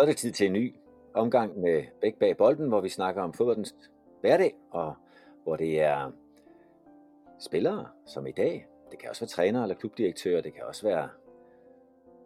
[0.00, 0.74] Så er det tid til en ny
[1.14, 3.74] omgang med Bæk bag bolden, hvor vi snakker om fodboldens
[4.20, 4.94] hverdag, og
[5.44, 6.10] hvor det er
[7.40, 11.08] spillere, som i dag, det kan også være trænere eller klubdirektører, det kan også være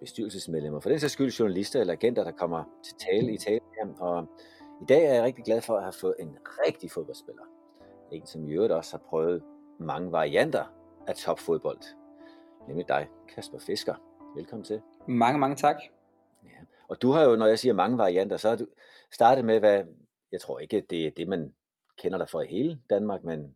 [0.01, 3.95] bestyrelsesmedlemmer, for den sags skyld journalister eller agenter, der kommer til tale i tale her.
[3.99, 4.27] Og
[4.83, 7.43] i dag er jeg rigtig glad for at have fået en rigtig fodboldspiller.
[8.13, 9.43] En, som i øvrigt også har prøvet
[9.79, 10.65] mange varianter
[11.07, 11.81] af topfodbold.
[12.69, 13.95] Nemlig dig, Kasper Fisker.
[14.37, 14.81] Velkommen til.
[15.07, 15.77] Mange, mange tak.
[16.95, 18.67] Og du har jo, når jeg siger mange varianter, så har du
[19.13, 19.85] startet med, hvad,
[20.33, 21.55] jeg tror ikke, det er det, man
[21.99, 23.55] kender dig for i hele Danmark, men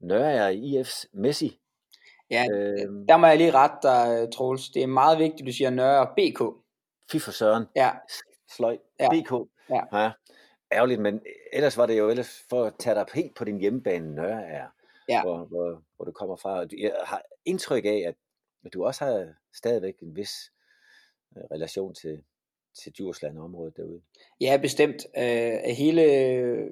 [0.00, 1.60] Nørre er IF's Messi.
[2.30, 4.68] Ja, øhm, der må jeg lige rette dig, Troels.
[4.68, 6.40] Det er meget vigtigt, du siger Nørre BK.
[7.12, 7.64] Fy for søren.
[7.76, 7.90] Ja.
[8.56, 8.78] Sløj.
[9.00, 9.08] Ja.
[9.10, 9.32] BK.
[9.70, 10.02] Ja.
[10.02, 10.10] ja.
[10.72, 11.20] Ærgerligt, men
[11.52, 14.66] ellers var det jo ellers for at tage dig helt på din hjemmebane, Nørre er,
[15.08, 15.22] Ja.
[15.22, 16.64] hvor, hvor, hvor du kommer fra.
[16.78, 18.14] Jeg har indtryk af, at
[18.66, 20.52] at du også har stadigvæk en vis
[21.36, 22.22] øh, relation til,
[22.82, 24.00] til Djursland-området derude.
[24.40, 25.06] Ja, bestemt.
[25.18, 26.02] Øh, hele,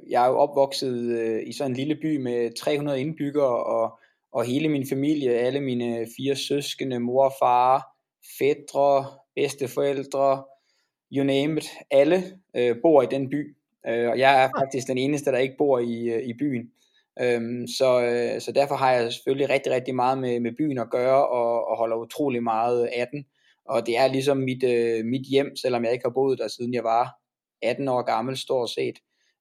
[0.08, 3.98] jeg er jo opvokset øh, i sådan en lille by med 300 indbyggere, og,
[4.32, 7.96] og hele min familie, alle mine fire søskende, mor og far,
[8.38, 10.44] fædre, bedsteforældre,
[11.12, 12.22] you name it, alle
[12.56, 13.56] øh, bor i den by.
[13.88, 16.70] Øh, og jeg er faktisk den eneste, der ikke bor i, øh, i byen.
[17.20, 20.90] Øhm, så, øh, så derfor har jeg selvfølgelig rigtig, rigtig meget med, med byen at
[20.90, 23.26] gøre, og, og holder utrolig meget af den.
[23.64, 26.74] Og det er ligesom mit, øh, mit hjem, selvom jeg ikke har boet der siden
[26.74, 27.18] jeg var
[27.62, 28.98] 18 år gammel, stort set.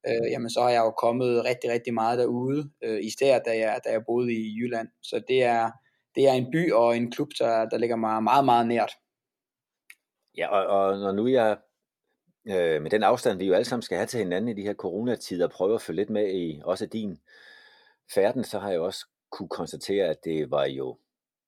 [0.07, 3.79] Øh, jamen så har jeg jo kommet rigtig, rigtig meget derude, øh, især da jeg,
[3.85, 4.87] da jeg boede i Jylland.
[5.01, 5.71] Så det er,
[6.15, 8.91] det er en by og en klub, der, der ligger mig meget, meget nært.
[10.37, 11.57] Ja, og, og når nu jeg
[12.47, 14.73] øh, med den afstand, vi jo alle sammen skal have til hinanden i de her
[14.73, 17.19] coronatider, prøver at følge lidt med i også din
[18.13, 20.97] færden, så har jeg også kunne konstatere, at det var jo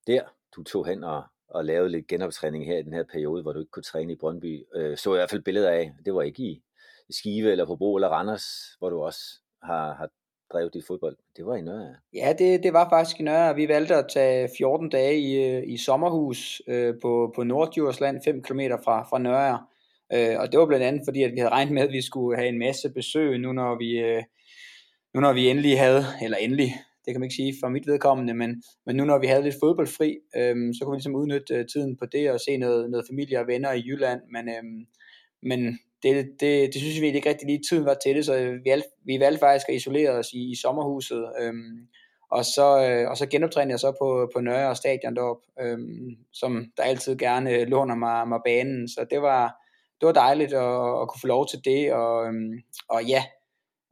[0.08, 0.24] der,
[0.56, 3.60] du tog hen og, og lavede lidt genoptræning her i den her periode, hvor du
[3.60, 4.64] ikke kunne træne i Brøndby.
[4.76, 6.64] Øh, så jeg i hvert fald billeder af, det var ikke i
[7.10, 8.46] Skive eller på Bro eller Randers,
[8.80, 9.22] hvor du også
[9.64, 10.10] har, har
[10.54, 11.18] drevet dit fodbold.
[11.38, 11.96] Det var i Nørre.
[12.14, 13.56] Ja, det, det var faktisk i Nørre.
[13.56, 18.44] Vi valgte at tage 14 dage i, øh, i sommerhus øh, på, på Norddjursland, 5
[18.44, 19.66] km fra, fra Nørre.
[20.14, 22.38] Øh, og det var blandt andet fordi, at vi havde regnet med, at vi skulle
[22.38, 24.24] have en masse besøg, nu når vi, øh,
[25.14, 26.74] nu når vi endelig havde, eller endelig,
[27.06, 29.56] det kan man ikke sige for mit vedkommende, men, men nu når vi havde lidt
[29.64, 33.06] fodboldfri, øhm, så kunne vi ligesom udnytte øh, tiden på det og se noget, noget
[33.10, 34.86] familie og venner i Jylland, men, øhm,
[35.44, 38.54] men det, det, det synes vi ikke rigtig lige tiden var til det, så øh,
[38.64, 38.72] vi,
[39.06, 41.88] vi valgte faktisk at isolere os i, i sommerhuset, øhm,
[42.32, 46.66] og så, øh, og så genoptrænede jeg så på, på Nørre Stadion derop, øhm, som
[46.78, 49.56] der altid gerne øh, låner mig, mig banen, så det var,
[50.00, 52.54] det var dejligt at, at kunne få lov til det, og, øhm,
[52.90, 53.24] og ja,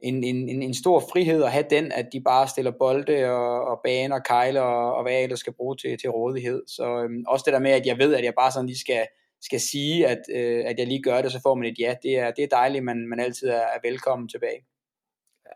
[0.04, 3.80] en, en, en stor frihed at have den, at de bare stiller bolde og, og
[3.84, 6.62] baner, kejler og, og hvad jeg ellers skal bruge til, til rådighed.
[6.66, 9.06] Så øhm, også det der med, at jeg ved, at jeg bare sådan lige skal,
[9.42, 11.94] skal sige, at, øh, at jeg lige gør det, så får man et ja.
[12.02, 14.60] Det er, det er dejligt, man, man altid er, er velkommen tilbage.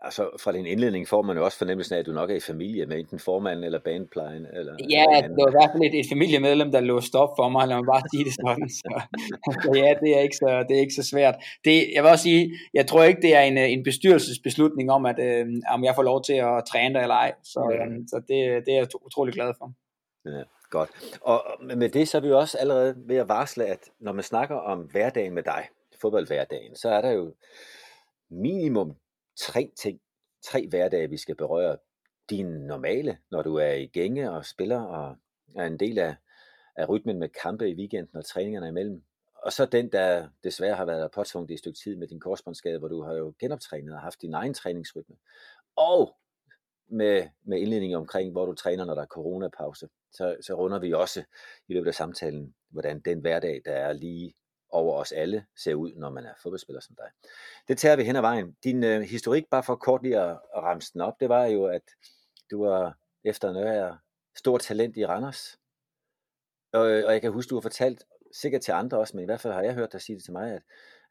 [0.01, 2.39] Altså fra din indledning får man jo også fornemmelsen af, at du nok er i
[2.39, 4.45] familie med enten formanden eller bandplejen.
[4.53, 7.49] Eller, ja, eller det var i hvert fald et, et familiemedlem, der låste op for
[7.49, 8.69] mig, lad mig bare sige det sådan.
[8.69, 9.01] Så,
[9.63, 11.35] så ja, det er, ikke så, det er ikke så svært.
[11.65, 15.19] Det, jeg vil også sige, jeg tror ikke, det er en, en bestyrelsesbeslutning om, at
[15.19, 17.33] øh, om jeg får lov til at træne dig eller ej.
[17.43, 19.71] Så, øh, så det, det er jeg utrolig glad for.
[20.25, 20.89] Ja, godt.
[21.21, 21.43] Og
[21.75, 24.55] med det så er vi jo også allerede ved at varsle, at når man snakker
[24.55, 25.63] om hverdagen med dig,
[26.01, 27.33] fodboldhverdagen, så er der jo
[28.31, 28.95] minimum
[29.39, 30.01] tre ting,
[30.43, 31.77] tre hverdage, vi skal berøre.
[32.29, 35.15] Din normale, når du er i gænge og spiller og
[35.55, 36.15] er en del af,
[36.75, 39.03] af rytmen med kampe i weekenden og træningerne imellem.
[39.43, 42.79] Og så den, der desværre har været påtvunget i et stykke tid med din korsbåndsskade,
[42.79, 45.15] hvor du har jo genoptrænet og haft din egen træningsrytme.
[45.75, 46.17] Og
[46.87, 50.93] med, med indledning omkring, hvor du træner, når der er coronapause, så, så runder vi
[50.93, 51.23] også
[51.67, 54.33] i løbet af samtalen, hvordan den hverdag, der er lige
[54.69, 57.09] over os alle, ser ud, når man er fodboldspiller som dig.
[57.67, 58.55] Det tager vi hen ad vejen.
[58.63, 61.65] Din øh, historik, bare for kort lige at, at ramse den op, det var jo,
[61.65, 61.83] at
[62.51, 63.97] du var efter en
[64.35, 65.59] stort talent i Randers.
[66.73, 69.25] Og, øh, og jeg kan huske, du har fortalt, sikkert til andre også, men i
[69.25, 70.61] hvert fald har jeg hørt dig sige det til mig, at,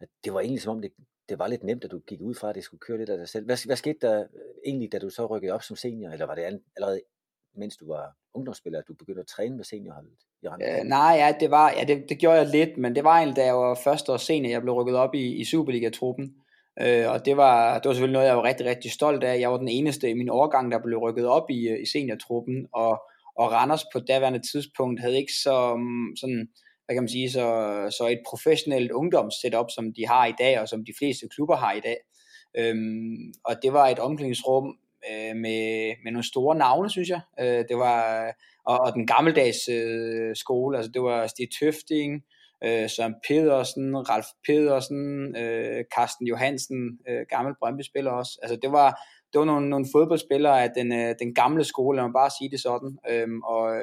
[0.00, 0.92] at det var egentlig som om, det,
[1.28, 3.18] det var lidt nemt, at du gik ud fra, at det skulle køre lidt af
[3.18, 3.44] dig selv.
[3.44, 6.34] Hvad, hvad skete der øh, egentlig, da du så rykkede op som senior, eller var
[6.34, 7.00] det allerede
[7.56, 10.12] mens du var ungdomsspiller, at du begyndte at træne med seniorholdet
[10.42, 10.80] i Randers?
[10.80, 13.36] Øh, nej, ja, det, var, ja det, det gjorde jeg lidt, men det var egentlig,
[13.36, 16.34] da jeg var første år senior, jeg blev rykket op i, i Superliga-truppen.
[16.80, 19.40] Øh, og det var, det var selvfølgelig noget, jeg var rigtig, rigtig stolt af.
[19.40, 22.66] Jeg var den eneste i min årgang, der blev rykket op i, øh, i seniortruppen,
[22.72, 22.90] og,
[23.36, 26.48] og Randers på daværende tidspunkt havde ikke så, mm, sådan,
[26.84, 27.46] hvad kan man sige, så,
[27.98, 31.72] så et professionelt ungdomssetup, som de har i dag, og som de fleste klubber har
[31.72, 31.96] i dag.
[32.58, 34.76] Øhm, og det var et omklædningsrum
[35.10, 37.20] øh, med, med nogle store navne, synes jeg.
[37.40, 38.32] Øh, det var,
[38.66, 42.22] og, og den gammeldags øh, skole, altså det var Stig Tøfting,
[42.64, 48.38] øh, Søren Pedersen, Ralf Pedersen, øh, Carsten Johansen, øh, gammel Brøndby-spiller også.
[48.42, 48.90] Altså det var,
[49.32, 52.50] det var nogle, nogle fodboldspillere af den, øh, den gamle skole, lad mig bare sige
[52.50, 52.98] det sådan.
[53.10, 53.80] Øhm, og,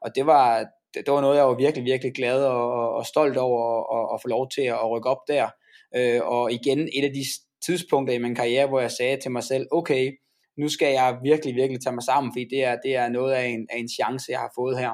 [0.00, 0.58] og det var,
[0.94, 3.62] det, det var noget, jeg var virkelig, virkelig glad og, og stolt over
[3.96, 5.48] at, at få lov til at rykke op der.
[5.96, 7.24] Øh, og igen, et af de
[7.66, 10.12] tidspunkter i min karriere, hvor jeg sagde til mig selv, okay,
[10.56, 13.46] nu skal jeg virkelig, virkelig tage mig sammen, fordi det er, det er noget af
[13.46, 14.92] en, af en chance, jeg har fået her.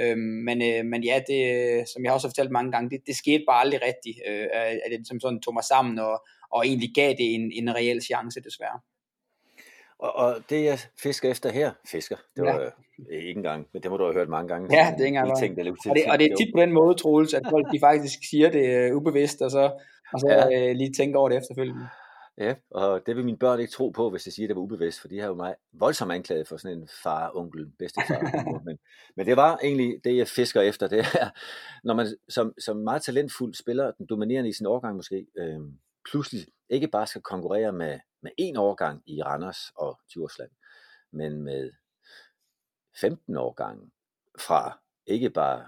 [0.00, 1.42] Øhm, men, øh, men ja, det,
[1.88, 4.46] som jeg også har fortalt mange gange, det, det skete bare aldrig rigtigt, øh,
[4.84, 8.02] at det som sådan tog mig sammen og, og egentlig gav det en, en reel
[8.02, 8.80] chance desværre.
[9.98, 13.16] Og, og det jeg fisker efter her, fisker, det var ja.
[13.16, 14.76] ikke engang, men det må du have hørt mange gange.
[14.76, 15.38] Ja, det er ikke engang.
[15.38, 17.78] Ting, der og, det, og det er tit på den måde, Troels, at folk de
[17.80, 19.62] faktisk siger det uh, ubevidst, og så,
[20.12, 20.70] og så ja.
[20.70, 21.88] uh, lige tænker over det efterfølgende.
[22.38, 24.62] Ja, og det vil mine børn ikke tro på, hvis jeg siger, at det var
[24.62, 28.62] ubevidst, for de har jo mig voldsomt anklaget for sådan en far, onkel, bedstefar.
[28.66, 28.78] men,
[29.16, 31.30] men det var egentlig det, jeg fisker efter, det er,
[31.84, 35.60] når man som, som meget talentfuld spiller, den dominerende i sin årgang måske, øh,
[36.10, 40.50] pludselig ikke bare skal konkurrere med, med én årgang i Randers og Djursland,
[41.10, 41.70] men med
[43.00, 43.90] 15 årgange
[44.38, 45.66] fra ikke bare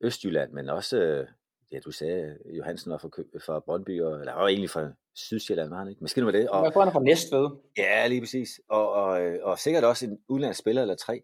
[0.00, 1.28] Østjylland, men også, øh,
[1.72, 3.08] ja du sagde, Johansen var fra,
[3.46, 6.00] fra Brøndby, og, eller var egentlig fra Sydsjælland, var han ikke?
[6.00, 6.48] Måske var det.
[6.48, 7.48] Og, jeg tror, han er fra Næstved.
[7.78, 8.60] Ja, lige præcis.
[8.68, 11.22] Og, og, og sikkert også en udlandsk spiller eller tre.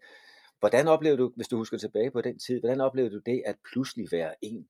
[0.59, 3.55] Hvordan oplevede du, hvis du husker tilbage på den tid, hvordan oplevede du det, at
[3.73, 4.67] pludselig være en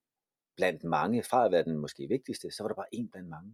[0.57, 3.51] blandt mange, fra at være den måske vigtigste, så var der bare en blandt mange?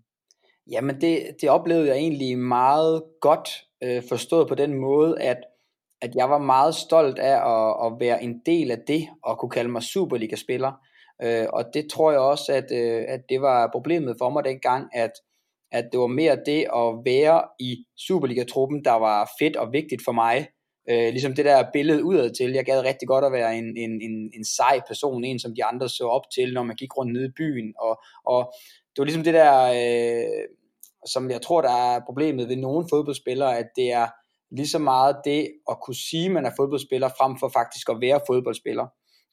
[0.71, 3.49] Jamen det, det oplevede jeg egentlig meget godt
[3.83, 5.37] øh, forstået på den måde, at,
[6.01, 9.49] at jeg var meget stolt af at, at være en del af det, og kunne
[9.49, 10.71] kalde mig Superliga-spiller.
[11.21, 14.89] Øh, og det tror jeg også, at, øh, at det var problemet for mig dengang,
[14.93, 15.11] at,
[15.71, 20.11] at det var mere det at være i Superliga-truppen, der var fedt og vigtigt for
[20.11, 20.47] mig.
[20.89, 22.51] Øh, ligesom det der billede udad til.
[22.51, 25.65] Jeg gad rigtig godt at være en, en, en, en sej person, en som de
[25.65, 27.73] andre så op til, når man gik rundt nede i byen.
[27.79, 30.47] Og, og det var ligesom det der, øh,
[31.05, 34.07] som jeg tror, der er problemet ved nogle fodboldspillere, at det er
[34.51, 38.01] lige så meget det at kunne sige, at man er fodboldspiller, frem for faktisk at
[38.01, 38.87] være fodboldspiller.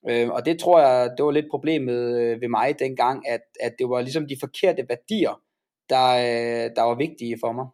[0.09, 3.75] Øh, og det tror jeg, det var lidt problemet øh, ved mig dengang, at, at
[3.79, 5.43] det var ligesom de forkerte værdier,
[5.89, 7.67] der, øh, der var vigtige for mig.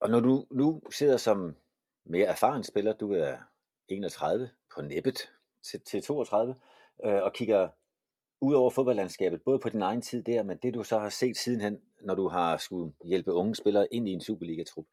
[0.00, 1.56] Og når du nu sidder som
[2.04, 3.36] mere erfaren spiller, du er
[3.88, 5.30] 31 på næppet
[5.62, 6.54] til, til 32,
[7.04, 7.68] øh, og kigger
[8.40, 11.36] ud over fodboldlandskabet, både på din egen tid der, men det du så har set
[11.36, 14.86] sidenhen, når du har skulle hjælpe unge spillere ind i en Superliga-trup.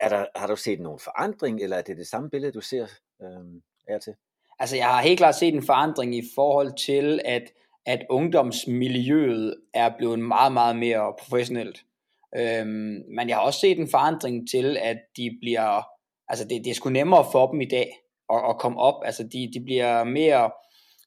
[0.00, 2.86] Er der, har du set nogen forandring, eller er det det samme billede, du ser
[3.22, 4.14] øh, er til?
[4.58, 7.42] Altså, jeg har helt klart set en forandring i forhold til, at,
[7.86, 11.78] at ungdomsmiljøet er blevet meget, meget mere professionelt.
[12.36, 15.82] Øhm, men jeg har også set en forandring til, at de bliver,
[16.28, 17.92] altså det, det er sgu nemmere for dem i dag
[18.32, 19.02] at, at komme op.
[19.04, 20.50] Altså, de, de bliver mere,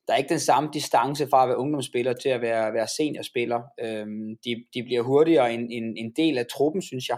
[0.08, 3.62] der er ikke den samme distance fra at være ungdomsspiller til at være, være seniorspiller.
[3.84, 7.18] Øhm, de, de bliver hurtigere en, en, en del af truppen, synes jeg.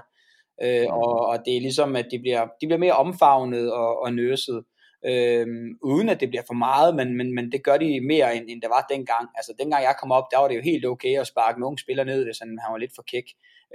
[0.63, 4.13] Øh, og, og det er ligesom, at de bliver, de bliver mere omfavnet og, og
[4.13, 4.63] nøset.
[5.06, 8.46] Øhm, uden at det bliver for meget, men, men, men det gør de mere, end,
[8.50, 9.30] end der var dengang.
[9.36, 12.06] Altså dengang jeg kom op, der var det jo helt okay at sparke nogle spillere
[12.06, 13.24] ned, hvis han, han var lidt for kæk.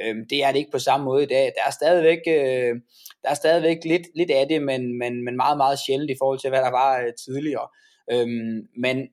[0.03, 1.45] Øh, det er det ikke på samme måde i dag.
[1.57, 2.75] Der er stadigvæk, øh,
[3.23, 6.39] der er stadigvæk lidt, lidt af det, men, men, men meget, meget sjældent i forhold
[6.39, 7.69] til, hvad der var øh, tidligere.
[8.13, 8.27] Øh,
[8.77, 9.09] men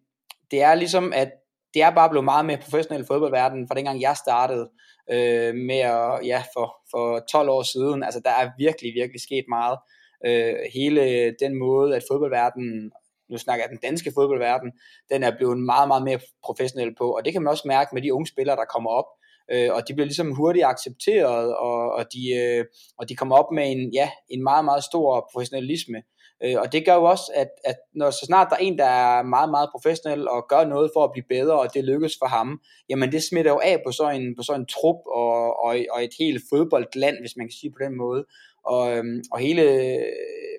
[0.52, 1.32] det er ligesom, at
[1.74, 4.70] det er bare blevet meget mere professionel fodboldverden fra dengang jeg startede
[5.12, 8.04] øh, med at, ja, for, for 12 år siden.
[8.04, 9.78] Altså der er virkelig, virkelig sket meget.
[10.26, 12.92] Øh, hele den måde, at fodboldverdenen,
[13.30, 14.72] nu snakker jeg den danske fodboldverden,
[15.12, 17.16] den er blevet meget, meget mere professionel på.
[17.16, 19.10] Og det kan man også mærke med de unge spillere, der kommer op.
[19.52, 22.66] Øh, og de bliver ligesom hurtigt accepteret, og, og, de, øh,
[22.98, 26.02] og de kommer op med en, ja, en meget, meget stor professionalisme.
[26.44, 28.86] Øh, og det gør jo også, at, at når så snart der er en, der
[28.86, 32.26] er meget, meget professionel og gør noget for at blive bedre, og det lykkes for
[32.26, 35.76] ham, jamen det smitter jo af på sådan en, på sådan en trup og, og,
[35.92, 38.26] og et helt fodboldland, hvis man kan sige på den måde.
[38.66, 39.64] Og, øhm, og hele,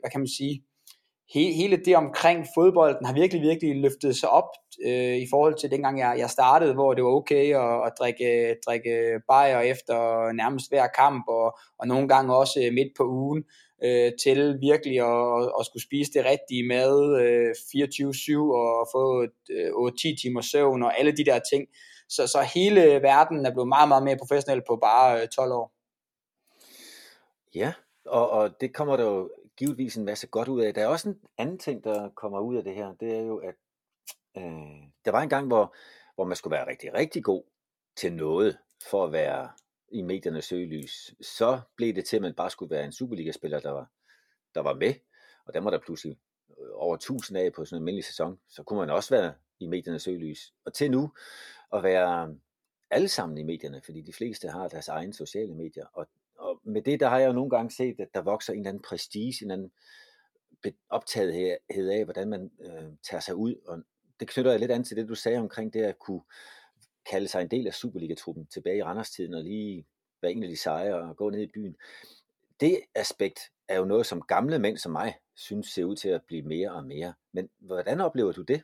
[0.00, 0.62] hvad kan man sige,
[1.34, 4.48] he, hele det omkring fodbolden har virkelig, virkelig løftet sig op
[4.86, 8.56] øh, i forhold til dengang jeg, jeg startede, hvor det var okay at, at drikke,
[8.66, 13.44] drikke bajer efter nærmest hver kamp, og, og nogle gange også øh, midt på ugen,
[13.84, 19.70] øh, til virkelig at, at skulle spise det rigtige mad øh, 24-7 og få øh,
[19.70, 21.66] 8-10 timer søvn og alle de der ting.
[22.08, 25.72] Så, så hele verden er blevet meget, meget mere professionel på bare øh, 12 år.
[27.54, 27.72] Ja,
[28.08, 30.74] og, og det kommer der jo givetvis en masse godt ud af.
[30.74, 33.36] Der er også en anden ting, der kommer ud af det her, det er jo,
[33.36, 33.54] at
[34.36, 35.76] øh, der var en gang, hvor,
[36.14, 37.42] hvor man skulle være rigtig, rigtig god
[37.96, 38.58] til noget,
[38.90, 39.50] for at være
[39.88, 41.14] i mediernes søgelys.
[41.20, 43.90] Så blev det til, at man bare skulle være en Superliga-spiller, der var,
[44.54, 44.94] der var med,
[45.46, 46.18] og der var der pludselig
[46.50, 48.38] øh, over 1000 af på sådan en almindelig sæson.
[48.48, 51.12] Så kunne man også være i mediernes søgelys, og til nu
[51.72, 52.34] at være øh,
[52.90, 55.86] alle sammen i medierne, fordi de fleste har deres egne sociale medier.
[55.92, 56.08] Og, og
[56.66, 58.82] med det, der har jeg jo nogle gange set, at der vokser en eller anden
[58.82, 59.72] prestige, en eller anden
[60.88, 63.54] optagethed af, hvordan man øh, tager sig ud.
[63.66, 63.82] Og
[64.20, 66.22] det knytter jeg lidt an til det, du sagde omkring det at kunne
[67.10, 69.86] kalde sig en del af Superliga-truppen tilbage i Randers-tiden og lige
[70.22, 71.76] være en af de seje og gå ned i byen.
[72.60, 76.22] Det aspekt er jo noget, som gamle mænd som mig synes ser ud til at
[76.26, 77.14] blive mere og mere.
[77.32, 78.62] Men hvordan oplever du det?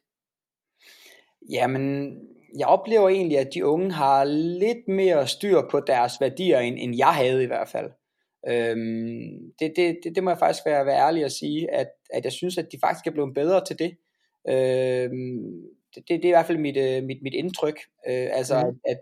[1.50, 2.18] Jamen,
[2.58, 6.96] jeg oplever egentlig, at de unge har lidt mere styr på deres værdier, end, end
[6.96, 7.90] jeg havde i hvert fald.
[8.48, 12.24] Øhm, det, det, det, det må jeg faktisk være, være ærlig at sige, at, at
[12.24, 13.96] jeg synes, at de faktisk er blevet bedre til det.
[14.48, 15.62] Øhm,
[15.94, 17.80] det, det, det er i hvert fald mit, øh, mit, mit indtryk.
[18.08, 18.80] Øh, altså, mm.
[18.84, 19.00] at,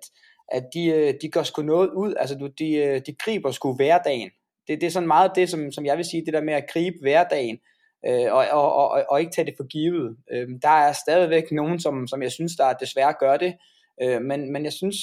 [0.49, 4.31] at de, øh, de gør sgu noget ud, altså de, øh, de griber sgu hverdagen.
[4.69, 6.71] Det, det er sådan meget det, som, som jeg vil sige, det der med at
[6.73, 10.17] gribe hverdagen, øh, Øh, og, og, og, og ikke tage det for givet.
[10.33, 13.55] Øh, der er stadigvæk nogen, som, som jeg synes, der desværre gør det,
[14.03, 14.97] øh, men, men jeg synes,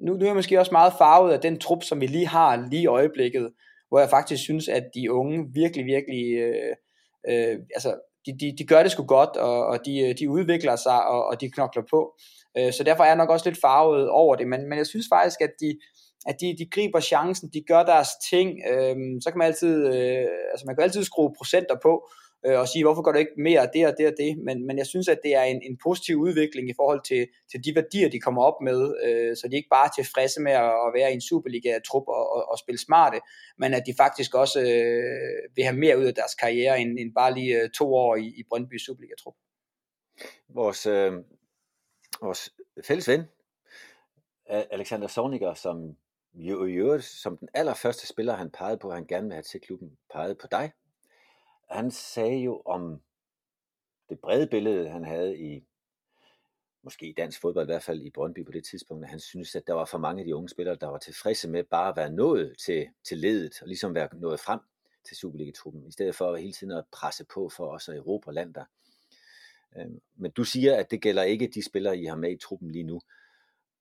[0.00, 2.68] nu, nu er jeg måske også meget farvet af den trup, som vi lige har
[2.70, 3.52] lige i øjeblikket,
[3.88, 6.74] hvor jeg faktisk synes, at de unge virkelig, virkelig, øh,
[7.28, 7.94] øh, altså
[8.26, 11.26] de, de, de gør det sgu godt, og, og de, øh, de udvikler sig, og,
[11.26, 12.14] og de knokler på.
[12.58, 15.06] Øh, så derfor er jeg nok også lidt farvet over det, men, men jeg synes
[15.12, 15.78] faktisk, at de,
[16.26, 20.28] at de, de griber chancen, de gør deres ting, øh, så kan man altid, øh,
[20.52, 22.08] altså man kan altid skrue procenter på,
[22.46, 24.66] øh, og sige, hvorfor går det ikke mere af det og det og det, men,
[24.66, 27.74] men jeg synes, at det er en, en positiv udvikling i forhold til, til de
[27.74, 30.90] værdier, de kommer op med, øh, så de ikke bare er tilfredse med at, at
[30.94, 33.20] være i en Superliga-trup og, og, og spille smarte,
[33.58, 37.14] men at de faktisk også øh, vil have mere ud af deres karriere, end, end
[37.14, 39.34] bare lige øh, to år i, i Brøndby Superliga-trup.
[40.48, 41.12] Vores, øh,
[42.20, 42.50] vores
[42.84, 43.22] fælles ven,
[44.46, 45.96] Alexander Sorniger, som
[46.34, 49.60] jo i øvrigt som den allerførste spiller, han pegede på, han gerne vil have til
[49.60, 50.72] klubben, pegede på dig.
[51.74, 53.02] Han sagde jo om
[54.08, 55.66] det brede billede, han havde i,
[56.82, 59.56] måske i dansk fodbold, i hvert fald i Brøndby på det tidspunkt, at han synes,
[59.56, 61.96] at der var for mange af de unge spillere, der var tilfredse med bare at
[61.96, 64.60] være nået til, til ledet, og ligesom være nået frem
[65.04, 68.54] til Superliga-truppen, i stedet for hele tiden at presse på for os at Europa land
[68.54, 68.64] der.
[69.76, 72.70] Øhm, men du siger, at det gælder ikke de spillere, I har med i truppen
[72.70, 73.00] lige nu.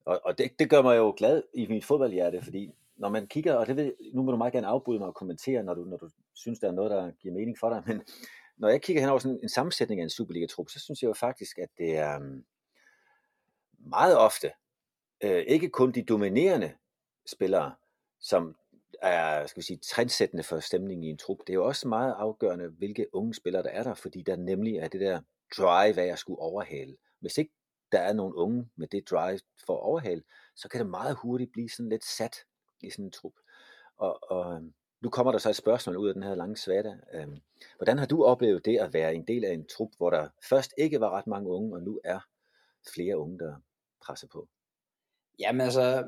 [0.06, 3.54] Og, og det, det gør mig jo glad i mit fodboldhjerte, fordi når man kigger,
[3.54, 5.98] og det ved, nu må du meget gerne afbryde mig og kommentere, når du, når
[5.98, 8.02] du synes, der er noget, der giver mening for dig, men
[8.58, 11.14] når jeg kigger hen over sådan en sammensætning af en Superliga-trup, så synes jeg jo
[11.14, 12.44] faktisk, at det er mm,
[13.80, 14.52] meget ofte
[15.24, 16.74] øh, ikke kun de dominerende
[17.26, 17.76] spillere,
[18.20, 18.56] som
[19.02, 21.38] er skal vi sige, trendsættende for stemningen i en trup.
[21.40, 24.76] Det er jo også meget afgørende, hvilke unge spillere der er der, fordi der nemlig
[24.76, 25.22] er det der
[25.58, 26.98] drive af at skulle overhale.
[27.20, 27.52] Hvis ikke
[27.92, 30.24] der er nogen unge med det drive for at overhale,
[30.56, 32.36] så kan det meget hurtigt blive sådan lidt sat
[32.84, 33.34] i sådan en trup.
[33.98, 36.94] Og, og øhm, nu kommer der så et spørgsmål ud af den her lange svada.
[37.14, 37.38] Øhm,
[37.78, 40.74] hvordan har du oplevet det at være en del af en trup, hvor der først
[40.78, 42.20] ikke var ret mange unge, og nu er
[42.96, 43.56] flere unge, der
[44.06, 44.48] presser på?
[45.40, 46.04] Jamen altså,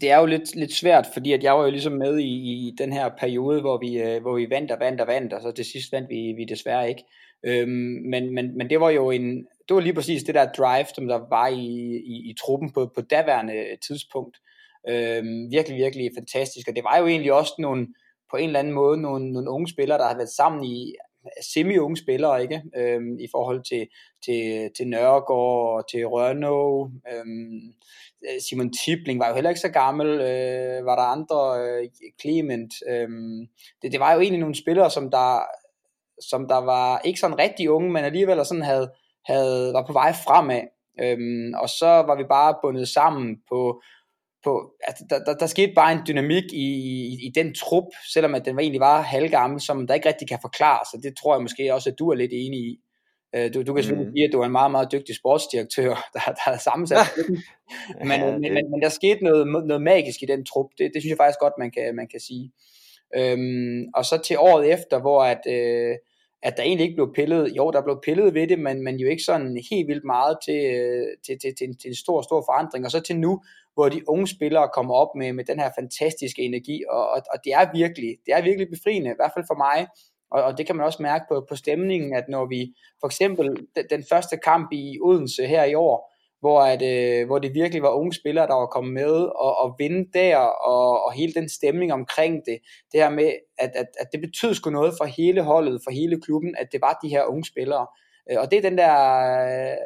[0.00, 2.74] det er jo lidt, lidt svært, fordi at jeg var jo ligesom med i, i
[2.78, 5.52] den her periode, hvor vi, øh, hvor vi vandt og vandt og vandt, og så
[5.52, 7.04] til sidst vandt vi, vi desværre ikke.
[7.42, 10.86] Øhm, men, men, men det var jo en, det var lige præcis det der drive,
[10.94, 11.66] som der var i,
[11.96, 14.36] i, i truppen på, på daværende tidspunkt.
[14.88, 17.86] Øh, virkelig, virkelig fantastisk, og det var jo egentlig også nogle,
[18.30, 20.94] på en eller anden måde nogle, nogle unge spillere, der har været sammen i
[21.52, 22.62] semi-unge spillere, ikke?
[22.76, 23.88] Øhm, i forhold til,
[24.24, 27.60] til, til Nørregård og til Rønno, Øhm,
[28.48, 30.06] Simon Tibling var jo heller ikke så gammel.
[30.06, 31.38] Øh, var der andre?
[31.64, 31.88] Øh,
[32.20, 32.74] Clement.
[32.88, 33.46] Øhm,
[33.82, 35.40] det, det var jo egentlig nogle spillere, som der,
[36.20, 38.92] som der var ikke sådan rigtig unge, men alligevel sådan havde,
[39.26, 40.62] havde, var på vej fremad.
[41.02, 43.82] Øhm, og så var vi bare bundet sammen på,
[44.44, 48.34] på altså, der, der, der skete bare en dynamik i, i, i den trup, selvom
[48.34, 51.34] at den var egentlig var halvgammel, som der ikke rigtig kan forklare, så det tror
[51.34, 52.78] jeg måske også, at du er lidt enig i.
[53.34, 54.16] Øh, du, du kan selvfølgelig mm.
[54.16, 57.06] sige, at du er en meget, meget dygtig sportsdirektør, der, der er sammensat.
[58.08, 61.02] men, ja, men, men, men der skete noget, noget magisk i den trup, det, det
[61.02, 62.52] synes jeg faktisk godt, man kan, man kan sige.
[63.16, 65.96] Øhm, og så til året efter, hvor at, øh,
[66.42, 69.08] at der egentlig ikke blev pillet, jo, der blev pillet ved det, men, men jo
[69.08, 72.42] ikke sådan helt vildt meget til, øh, til, til, til, en, til en stor, stor
[72.48, 72.84] forandring.
[72.84, 73.42] Og så til nu,
[73.74, 77.38] hvor de unge spillere kommer op med, med den her fantastiske energi, og, og, og
[77.44, 79.86] det er virkelig, det er virkelig befriende, i hvert fald for mig,
[80.30, 83.46] og, og det kan man også mærke på, på stemningen, at når vi, for eksempel
[83.76, 86.10] den, den første kamp i Odense her i år,
[86.40, 89.74] hvor, at, øh, hvor det virkelig var unge spillere, der var kommet med og, og
[89.78, 92.58] vinde der, og, og hele den stemning omkring det,
[92.92, 96.20] det her med, at, at, at det betød sgu noget for hele holdet, for hele
[96.20, 97.86] klubben, at det var de her unge spillere.
[98.30, 98.96] Øh, og det er den der
[99.46, 99.76] øh,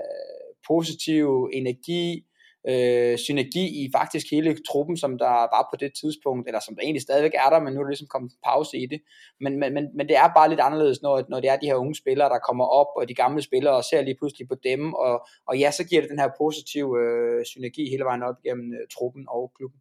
[0.68, 2.24] positive energi,
[2.68, 6.82] øh, synergi i faktisk hele truppen, som der var på det tidspunkt, eller som der
[6.82, 9.00] egentlig stadigvæk er der, men nu er der ligesom kommet pause i det.
[9.40, 11.74] Men, men, men, men det er bare lidt anderledes, når, når det er de her
[11.74, 14.94] unge spillere, der kommer op, og de gamle spillere, og ser lige pludselig på dem,
[14.94, 18.72] og, og ja, så giver det den her positive øh, synergi hele vejen op gennem
[18.72, 19.80] øh, truppen og klubben.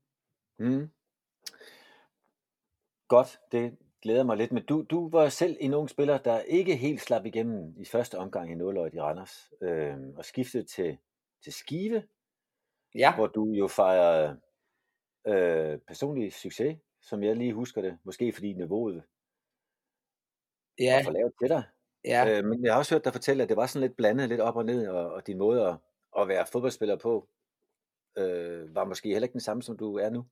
[0.59, 0.89] Mm.
[3.07, 4.51] Godt, det glæder mig lidt.
[4.51, 8.17] Men du, du var selv en ung spiller, der ikke helt slap igennem i første
[8.17, 10.97] omgang i 0 i Randers, øh, og skiftede til,
[11.43, 12.03] til Skive,
[12.95, 13.15] ja.
[13.15, 14.35] hvor du jo fejrer
[15.27, 17.97] øh, personlig succes, som jeg lige husker det.
[18.03, 19.03] Måske fordi niveauet
[20.79, 20.95] ja.
[20.95, 21.63] var for lavt til dig.
[22.05, 22.37] Ja.
[22.37, 24.41] Øh, men jeg har også hørt dig fortælle, at det var sådan lidt blandet, lidt
[24.41, 25.75] op og ned, og, og din måde at,
[26.19, 27.27] at være fodboldspiller på,
[28.17, 30.25] øh, var måske heller ikke den samme, som du er nu.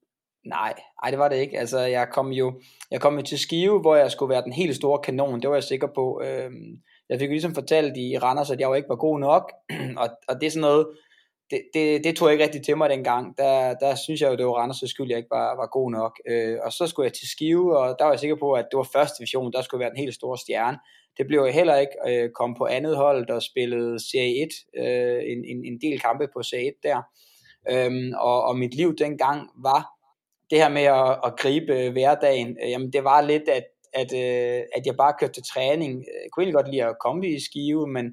[0.45, 1.59] Nej, nej, det var det ikke.
[1.59, 4.75] Altså, jeg kom jo jeg kom jo til Skive, hvor jeg skulle være den helt
[4.75, 5.41] store kanon.
[5.41, 6.21] Det var jeg sikker på.
[6.25, 9.51] Øhm, jeg fik jo ligesom fortalt i Randers, at jeg jo ikke var god nok.
[10.01, 10.87] og, og det er sådan noget,
[11.51, 13.38] det, det, det tog jeg ikke rigtig til mig dengang.
[13.38, 16.20] Der, der synes jeg jo, det var Randers' skyld, jeg ikke var, var god nok.
[16.27, 18.77] Øh, og så skulle jeg til Skive, og der var jeg sikker på, at det
[18.77, 20.77] var første division, der skulle være den helt store stjerne.
[21.17, 21.93] Det blev jeg heller ikke.
[22.08, 26.27] Øh, kom på andet hold, der spillede Serie 1, øh, en, en, en del kampe
[26.34, 27.01] på Serie 1 der.
[27.72, 29.89] Øhm, og, og mit liv dengang var
[30.50, 34.13] det her med at, at gribe øh, hverdagen, øh, jamen det var lidt, at, at,
[34.13, 35.93] øh, at jeg bare kørte til træning.
[35.93, 38.05] Øh, jeg kunne egentlig godt lide at komme i skive, men,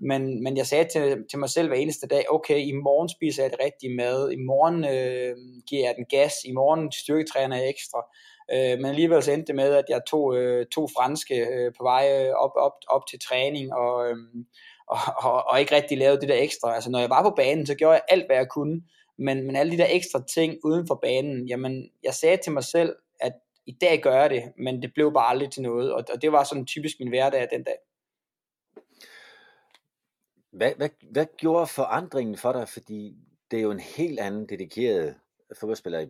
[0.00, 3.42] men, men jeg sagde til, til mig selv hver eneste dag, okay, i morgen spiser
[3.42, 5.36] jeg det rigtige mad, i morgen øh,
[5.68, 8.00] giver jeg den gas, i morgen styrketræner jeg ekstra.
[8.52, 11.82] Øh, men alligevel så endte det med, at jeg tog øh, to franske øh, på
[11.82, 14.16] vej øh, op, op, op til træning, og, øh,
[14.86, 16.74] og, og, og ikke rigtig lavede det der ekstra.
[16.74, 18.82] Altså når jeg var på banen, så gjorde jeg alt, hvad jeg kunne,
[19.18, 22.64] men, men alle de der ekstra ting uden for banen, jamen jeg sagde til mig
[22.64, 23.32] selv, at
[23.66, 26.32] i dag gør jeg det, men det blev bare aldrig til noget, og, og det
[26.32, 27.76] var sådan typisk min hverdag den dag.
[30.54, 32.68] Hvad, hvad, hvad gjorde forandringen for dig?
[32.68, 33.16] Fordi
[33.50, 35.14] det er jo en helt anden dedikeret
[35.60, 36.06] fodboldspiller,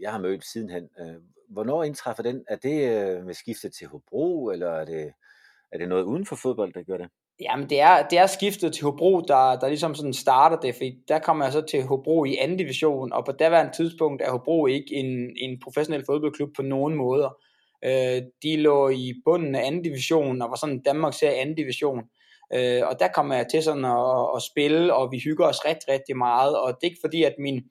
[0.00, 0.88] jeg har mødt sidenhen.
[1.00, 1.14] Øh,
[1.48, 2.44] hvornår indtræffer den?
[2.48, 5.12] Er det øh, med skiftet til Hobro, eller er det,
[5.72, 7.08] er det noget uden for fodbold, der gør det?
[7.40, 10.84] Jamen, det er, det er skiftet til Hobro, der, der ligesom sådan starter det, for
[11.08, 14.66] der kommer jeg så til Hobro i anden division, og på daværende tidspunkt er Hobro
[14.66, 17.38] ikke en, en professionel fodboldklub på nogen måder.
[17.84, 22.02] Øh, de lå i bunden af anden division, og var sådan Danmarks her anden division.
[22.54, 25.88] Øh, og der kommer jeg til sådan at, at spille, og vi hygger os rigtig,
[25.88, 27.62] rigtig meget, og det er ikke fordi, at min,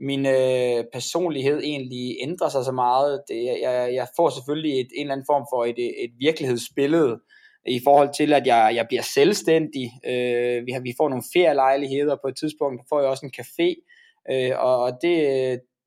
[0.00, 3.22] min øh, personlighed egentlig ændrer sig så meget.
[3.28, 7.20] Det, jeg, jeg får selvfølgelig et, en eller anden form for et, et virkelighedsbillede,
[7.66, 9.92] i forhold til, at jeg, jeg bliver selvstændig.
[10.06, 13.36] Øh, vi, har, vi får nogle ferielejligheder på et tidspunkt, der får jeg også en
[13.40, 13.68] café,
[14.32, 15.16] øh, og det,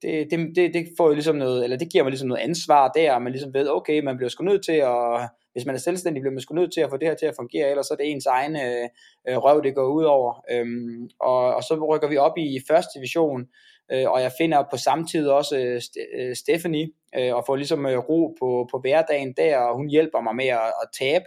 [0.02, 2.88] det, det, det, det får jo ligesom noget, eller det giver mig ligesom noget ansvar
[2.88, 5.80] der, og man ligesom ved, okay, man bliver sgu nødt til at, hvis man er
[5.80, 7.94] selvstændig, bliver man sgu nødt til at få det her til at fungere, ellers så
[7.94, 8.90] er det ens egen øh,
[9.28, 10.44] øh røv, det går ud over.
[10.52, 13.46] Øhm, og, og så rykker vi op i første division,
[13.92, 15.82] øh, og jeg finder på samme tid også øh,
[16.20, 20.22] øh Stephanie, øh, og får ligesom øh, ro på, på hverdagen der, og hun hjælper
[20.22, 21.26] mig med at, at tabe,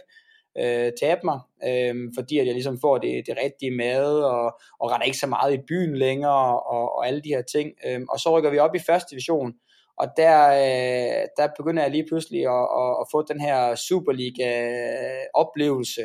[0.57, 4.91] øh, tabe mig, øh, fordi at jeg ligesom får det, det rigtige mad, og, og
[4.91, 7.71] render ikke så meget i byen længere, og, og alle de her ting.
[7.85, 9.53] Øh, og så rykker vi op i første division,
[9.97, 16.01] og der, øh, der begynder jeg lige pludselig at, at, at få den her Superliga-oplevelse.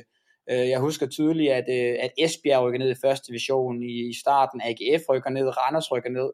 [0.50, 4.14] Øh, jeg husker tydeligt, at, øh, at Esbjerg rykker ned i første division i, i
[4.22, 6.30] starten, AGF rykker ned, Randers rykker ned.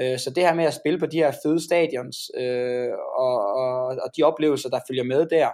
[0.00, 3.86] Øh, så det her med at spille på de her fede stadions, øh, og, og,
[3.86, 5.48] og de oplevelser, der følger med der,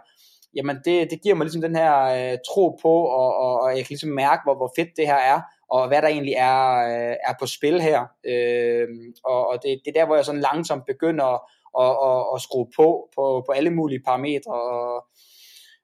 [0.54, 3.78] jamen det, det giver mig ligesom den her øh, tro på, og, og, og jeg
[3.78, 6.60] kan ligesom mærke, hvor, hvor fedt det her er, og hvad der egentlig er,
[6.90, 8.00] øh, er på spil her.
[8.24, 8.88] Øh,
[9.24, 11.40] og og det, det er der, hvor jeg sådan langsomt begynder at,
[11.82, 15.04] at, at, at skrue på, på, på alle mulige parametre, og,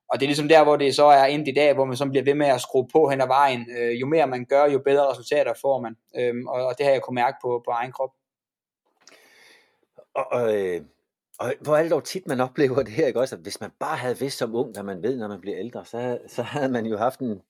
[0.09, 2.07] og det er ligesom der, hvor det så er endt i dag, hvor man så
[2.07, 3.67] bliver ved med at skrue på hen ad vejen.
[3.79, 5.97] Øh, jo mere man gør, jo bedre resultater får man.
[6.19, 8.11] Øh, og, og det har jeg kunne mærke på, på egen krop.
[10.15, 10.81] Og, og øh,
[11.39, 13.37] og hvor er det dog tit, man oplever det her, ikke også?
[13.37, 15.85] At hvis man bare havde vidst som ung, hvad man ved, når man bliver ældre,
[15.85, 17.43] så, så havde man jo haft en,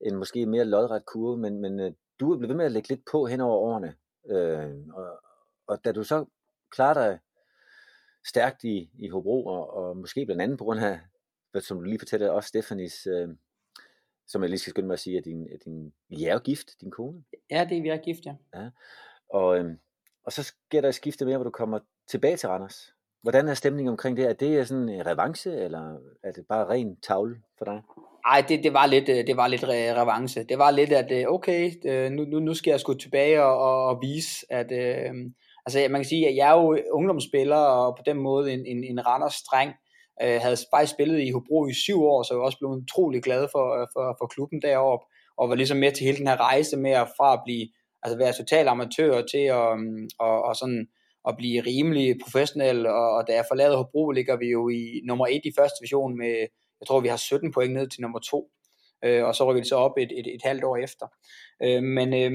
[0.00, 2.88] en måske mere lodret kurve, men, men øh, du er blevet ved med at lægge
[2.88, 3.94] lidt på hen over årene.
[4.30, 5.20] Øh, og,
[5.66, 6.24] og da du så
[6.70, 7.18] klarer dig
[8.26, 11.00] stærkt i, i Hobro, og, og måske blandt andet på grund af,
[11.60, 13.28] som du lige fortæller, også Stefanis, øh,
[14.26, 16.80] som jeg lige skal skynde mig at sige, at din, at din I er gift,
[16.80, 17.24] din kone.
[17.50, 18.34] Ja, det er vi er gift, ja.
[18.54, 18.70] ja.
[19.30, 19.76] Og, øh,
[20.24, 21.78] og så sker der et skifte mere, hvor du kommer
[22.10, 22.92] tilbage til Randers.
[23.22, 24.28] Hvordan er stemningen omkring det?
[24.28, 27.82] Er det øh, sådan en revanche, eller er det bare ren tavle for dig?
[28.26, 30.42] Nej, det, det, var lidt, øh, det var lidt revanche.
[30.42, 31.70] Det var lidt, at øh, okay,
[32.10, 35.14] nu, nu, nu skal jeg sgu tilbage og, og, og vise, at øh,
[35.66, 38.84] altså man kan sige, at jeg er jo ungdomsspiller, og på den måde en, en,
[38.84, 39.70] en Randers streng,
[40.22, 43.22] øh, havde faktisk spillet i Hobro i syv år, så jeg var også blevet utrolig
[43.22, 45.04] glad for, for, for klubben deroppe,
[45.38, 47.68] og var ligesom med til hele den her rejse med at fra at blive
[48.02, 50.86] altså være total amatør til at, mm, og, og sådan,
[51.28, 55.26] at blive rimelig professionel, og, og da jeg forlader Hobro, ligger vi jo i nummer
[55.26, 56.34] 1 i første division med,
[56.80, 58.50] jeg tror vi har 17 point ned til nummer 2,
[59.04, 61.06] øh, og så rykker vi så op et, et, et halvt år efter.
[61.62, 62.32] Øh, men, øh,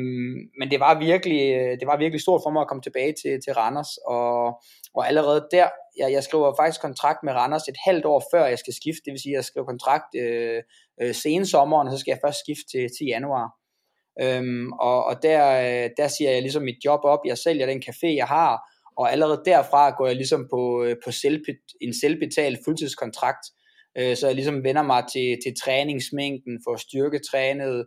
[0.60, 3.34] men det var virkelig øh, det var virkelig stort for mig at komme tilbage til,
[3.46, 4.46] til Randers, og,
[4.96, 5.68] og allerede der,
[5.98, 9.12] jeg, jeg skriver faktisk kontrakt med Randers et halvt år før jeg skal skifte, det
[9.12, 10.62] vil sige, at jeg skriver kontrakt øh,
[11.02, 13.48] øh, sen sommeren, og så skal jeg først skifte til, til januar.
[14.22, 17.84] Øhm, og, og der, øh, der siger jeg ligesom mit job op, jeg sælger den
[17.90, 18.62] café, jeg har,
[18.98, 21.46] og allerede derfra går jeg ligesom på, øh, på selv,
[21.82, 23.46] en selvbetalt fuldtidskontrakt,
[23.98, 27.86] øh, så jeg ligesom vender mig til, til træningsmængden, får styrketrænet,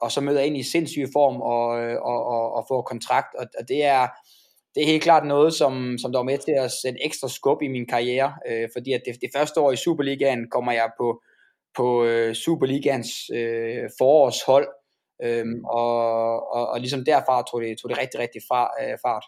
[0.00, 3.34] og så møder jeg ind i sindssyg form og, øh, og, og, og får kontrakt,
[3.38, 4.08] og, og det er
[4.74, 7.62] det er helt klart noget, som, som der var med til at sætte ekstra skub
[7.62, 11.22] i min karriere, øh, fordi at det, det første år i Superligaen kommer jeg på,
[11.76, 14.68] på øh, Superligans øh, forårshold,
[15.22, 19.24] øh, og, og, og ligesom derfra tog det, tog det rigtig, rigtig far, øh, fart.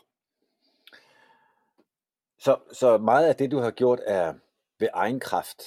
[2.40, 4.34] Så, så meget af det, du har gjort, er
[4.78, 5.62] ved egen kraft,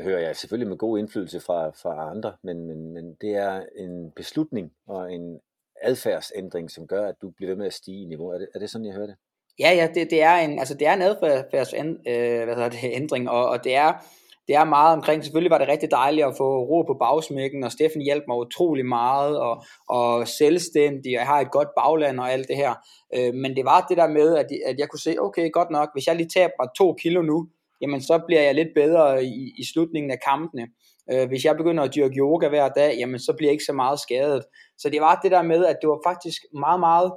[0.00, 4.10] hører jeg selvfølgelig med god indflydelse fra, fra andre, men, men, men det er en
[4.10, 5.40] beslutning og en
[5.82, 8.28] adfærdsændring, som gør, at du bliver ved med at stige i niveau.
[8.28, 9.16] Er det, er det sådan, jeg hører det?
[9.58, 12.78] Ja, ja, det, det er en, altså det er en adfærdsændring, øh, hvad hedder det,
[12.82, 14.04] ændring, og, og det er,
[14.48, 17.72] det er meget omkring, selvfølgelig var det rigtig dejligt at få ro på bagsmækken, og
[17.72, 22.32] Steffen hjalp mig utrolig meget, og, og selvstændig, og jeg har et godt bagland og
[22.32, 22.74] alt det her.
[23.16, 25.88] Øh, men det var det der med, at, at jeg kunne se, okay, godt nok,
[25.94, 27.48] hvis jeg lige taber to kilo nu,
[27.80, 30.66] jamen så bliver jeg lidt bedre i, i slutningen af kampene.
[31.12, 33.72] Øh, hvis jeg begynder at dyrke yoga hver dag, jamen så bliver jeg ikke så
[33.72, 34.42] meget skadet.
[34.78, 37.12] Så det var det der med, at det var faktisk meget, meget,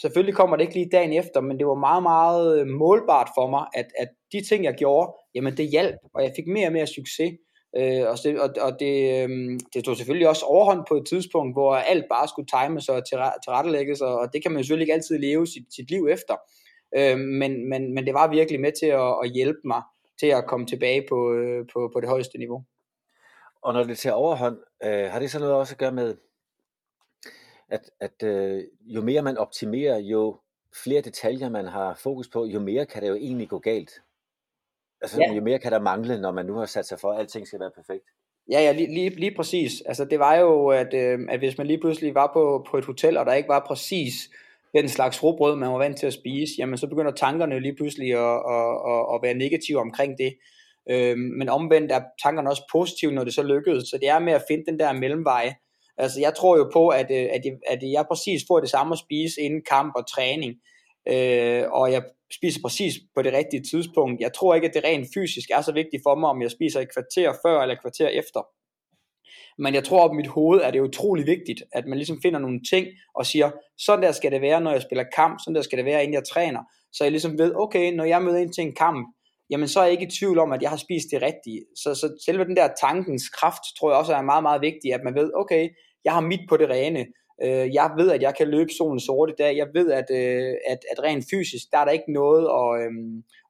[0.00, 3.50] selvfølgelig kommer det ikke lige dagen efter, men det var meget, meget øh, målbart for
[3.50, 6.72] mig, at, at de ting, jeg gjorde, jamen det hjalp, og jeg fik mere og
[6.72, 7.32] mere succes.
[7.78, 9.28] Øh, og, det, og, og det, øh,
[9.74, 13.02] det tog selvfølgelig også overhånd på et tidspunkt, hvor alt bare skulle times og
[13.44, 16.34] tilrettelægges, og det kan man selvfølgelig ikke altid leve sit, sit liv efter.
[16.98, 19.82] Øh, men, men, men det var virkelig med til at, at hjælpe mig
[20.20, 22.64] til at komme tilbage på, øh, på, på det højeste niveau.
[23.62, 26.14] Og når det tager overhånd, øh, har det så noget også at gøre med,
[27.68, 30.36] at, at øh, jo mere man optimerer, jo
[30.84, 34.02] flere detaljer man har fokus på, jo mere kan det jo egentlig gå galt.
[35.00, 35.32] Altså, ja.
[35.32, 37.60] jo mere kan der mangle, når man nu har sat sig for, at alting skal
[37.60, 38.04] være perfekt.
[38.50, 39.80] Ja, ja, lige, lige, lige præcis.
[39.86, 42.84] Altså, det var jo, at, øh, at hvis man lige pludselig var på, på et
[42.84, 44.30] hotel, og der ikke var præcis
[44.74, 48.12] den slags råbrød, man var vant til at spise, jamen så begynder tankerne lige pludselig
[48.12, 50.36] at, at, at, at være negative omkring det.
[50.90, 53.88] Øh, men omvendt er tankerne også positive, når det så lykkedes.
[53.88, 55.54] Så det er med at finde den der mellemvej.
[55.98, 58.92] Altså jeg tror jo på, at, øh, at, jeg, at jeg præcis får det samme
[58.92, 60.54] at spise inden kamp og træning.
[61.08, 64.20] Øh, og jeg spiser præcis på det rigtige tidspunkt.
[64.20, 66.80] Jeg tror ikke, at det rent fysisk er så vigtigt for mig, om jeg spiser
[66.80, 68.42] et kvarter før eller et kvarter efter.
[69.58, 72.60] Men jeg tror, at mit hoved er det utrolig vigtigt, at man ligesom finder nogle
[72.70, 75.78] ting og siger, sådan der skal det være, når jeg spiller kamp, sådan der skal
[75.78, 76.60] det være, inden jeg træner.
[76.92, 79.15] Så jeg ligesom ved, okay, når jeg møder ind til en kamp,
[79.50, 81.64] jamen så er jeg ikke i tvivl om, at jeg har spist det rigtige.
[81.76, 85.00] Så, så selve den der tankens kraft, tror jeg også er meget, meget vigtig, at
[85.04, 85.68] man ved, okay,
[86.04, 87.06] jeg har mit på det rene.
[87.42, 89.56] Øh, jeg ved, at jeg kan løbe solen sorte dag.
[89.56, 92.92] Jeg ved, at, øh, at, at rent fysisk, der er der ikke noget at, øh,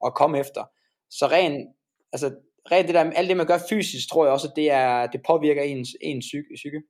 [0.06, 0.64] at komme efter.
[1.10, 1.68] Så rent,
[2.12, 2.34] altså,
[2.72, 5.20] rent det der, alt det, man gør fysisk, tror jeg også, at det, er, det
[5.26, 6.54] påvirker ens, ens psyke.
[6.54, 6.82] psyke.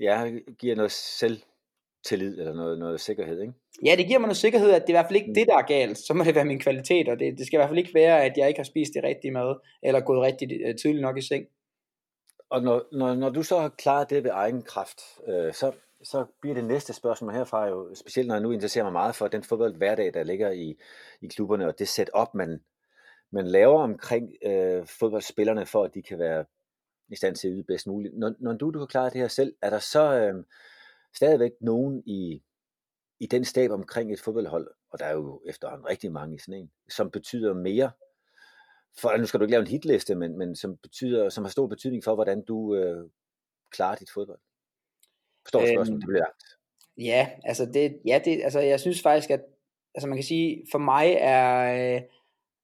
[0.00, 1.42] Ja, giver noget selv
[2.06, 3.52] selvtillid eller noget, noget sikkerhed, ikke?
[3.84, 5.34] Ja, det giver mig noget sikkerhed, at det er i hvert fald ikke mm.
[5.34, 5.98] det, der er galt.
[5.98, 8.24] Så må det være min kvalitet, og det, det skal i hvert fald ikke være,
[8.24, 11.22] at jeg ikke har spist det rigtige mad, eller gået rigtig uh, tidligt nok i
[11.22, 11.46] seng.
[12.50, 16.24] Og når, når, når du så har klaret det ved egen kraft, øh, så, så
[16.40, 19.42] bliver det næste spørgsmål herfra jo, specielt når jeg nu interesserer mig meget for den
[19.42, 20.76] fodbold hverdag, der ligger i,
[21.20, 22.60] i klubberne, og det setup, man,
[23.32, 26.44] man laver omkring øh, fodboldspillerne, for at de kan være
[27.08, 28.18] i stand til at yde bedst muligt.
[28.18, 30.44] Når, når du, du har klaret det her selv, er der så øh,
[31.16, 32.42] stadigvæk nogen i,
[33.20, 36.60] i den stab omkring et fodboldhold, og der er jo efterhånden rigtig mange i sådan
[36.60, 37.90] en, som betyder mere
[39.00, 41.66] for, nu skal du ikke lave en hitliste, men, men som, betyder, som har stor
[41.66, 43.10] betydning for, hvordan du øh,
[43.70, 44.38] klarer dit fodbold.
[45.44, 46.02] Forstår du øhm, spørgsmålet?
[46.02, 46.26] Det bliver
[46.98, 49.40] Ja, altså, det, ja det, altså jeg synes faktisk, at
[49.94, 52.02] altså man kan sige, for mig er, øh,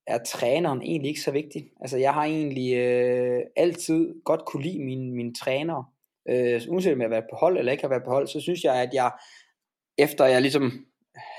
[0.07, 1.73] er træneren egentlig ikke så vigtig.
[1.81, 5.85] Altså jeg har egentlig øh, altid godt kunne lide mine, mine trænere.
[6.31, 8.41] Øh, uanset om jeg har været på hold eller ikke har været på hold, så
[8.41, 9.11] synes jeg, at jeg,
[9.99, 10.87] efter jeg ligesom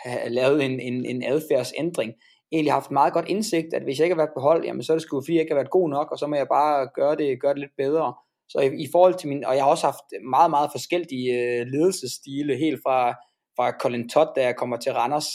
[0.06, 2.14] har lavet en, en, en adfærdsændring,
[2.52, 4.94] egentlig haft meget godt indsigt, at hvis jeg ikke har været på hold, jamen så
[4.94, 6.90] er det sgu fordi, jeg ikke har været god nok, og så må jeg bare
[6.96, 8.14] gøre det, gøre det lidt bedre.
[8.50, 11.68] Så i, i forhold til min, og jeg har også haft meget, meget forskellige øh,
[11.68, 13.12] ledelsesstile, helt fra,
[13.56, 15.30] fra Colin Todd, da jeg kommer til Randers,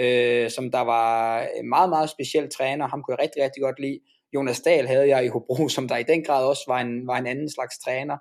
[0.00, 3.80] øh, som der var en meget, meget speciel træner, ham kunne jeg rigtig, rigtig godt
[3.80, 4.00] lide.
[4.34, 7.16] Jonas Dahl havde jeg i Hobro, som der i den grad også var en, var
[7.18, 8.16] en anden slags træner.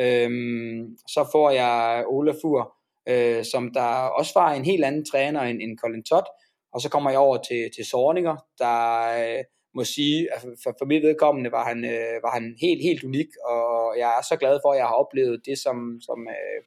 [0.00, 2.74] Øhm, så får jeg Olafur,
[3.08, 6.26] øh, som der også var en helt anden træner end, end Colin Todd,
[6.72, 8.78] og så kommer jeg over til, til Sorninger, der
[9.18, 13.04] øh, må sige, at for, for mit vedkommende var han, øh, var han helt, helt
[13.04, 16.60] unik, og jeg er så glad for, at jeg har oplevet det, som, som, øh,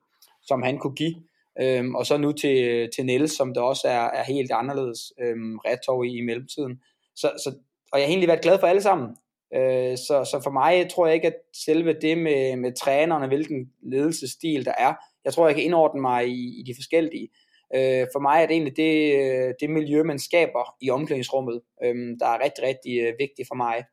[0.44, 1.16] som han kunne give.
[1.62, 5.58] Øhm, og så nu til, til Niels, som der også er, er helt anderledes øhm,
[5.58, 6.82] retov i, i mellemtiden.
[7.16, 7.50] Så, så,
[7.92, 9.16] og jeg har egentlig været glad for alle sammen.
[9.56, 13.72] Øh, så, så for mig tror jeg ikke, at selve det med, med trænerne, hvilken
[13.84, 14.94] ledelsesstil der er,
[15.26, 17.30] jeg tror, jeg kan indordne mig i, i de forskellige.
[17.76, 21.96] Øh, for mig er det egentlig det, øh, det miljø, man skaber i omklædningsrummet, øh,
[22.20, 23.84] der er rigtig, rigtig øh, vigtigt for mig.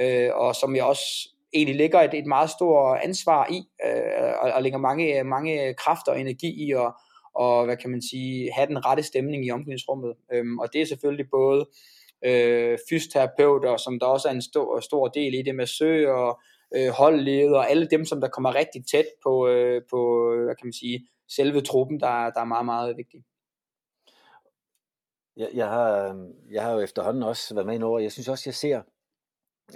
[0.00, 4.52] Øh, og som jeg også egentlig ligger et, et meget stort ansvar i, øh, og,
[4.52, 6.92] og lægger mange, mange kræfter og energi i at
[7.34, 10.14] og hvad kan man sige, have den rette stemning i omklædningsrummet.
[10.32, 11.66] Øhm, og det er selvfølgelig både
[12.24, 16.40] øh, fysioterapeuter, som der også er en stor, stor del i det, med sø og
[16.76, 19.98] øh, holdleder, og alle dem, som der kommer rigtig tæt på, øh, på
[20.44, 23.24] hvad kan man sige, selve truppen, der, der er meget, meget vigtig.
[25.36, 26.14] Jeg, jeg, har, øh,
[26.50, 28.82] jeg har jo efterhånden også været med over, jeg synes også, jeg ser,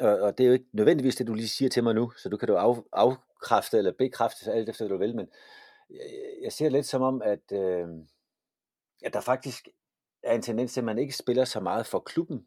[0.01, 2.29] og, og det er jo ikke nødvendigvis det, du lige siger til mig nu, så
[2.29, 5.29] du kan du af, afkræfte eller bekræfte alt efter, du vil, men
[5.91, 5.99] jeg,
[6.43, 7.89] jeg ser lidt som om, at, øh,
[9.03, 9.69] at der faktisk
[10.23, 12.47] er en tendens til, at man ikke spiller så meget for klubben,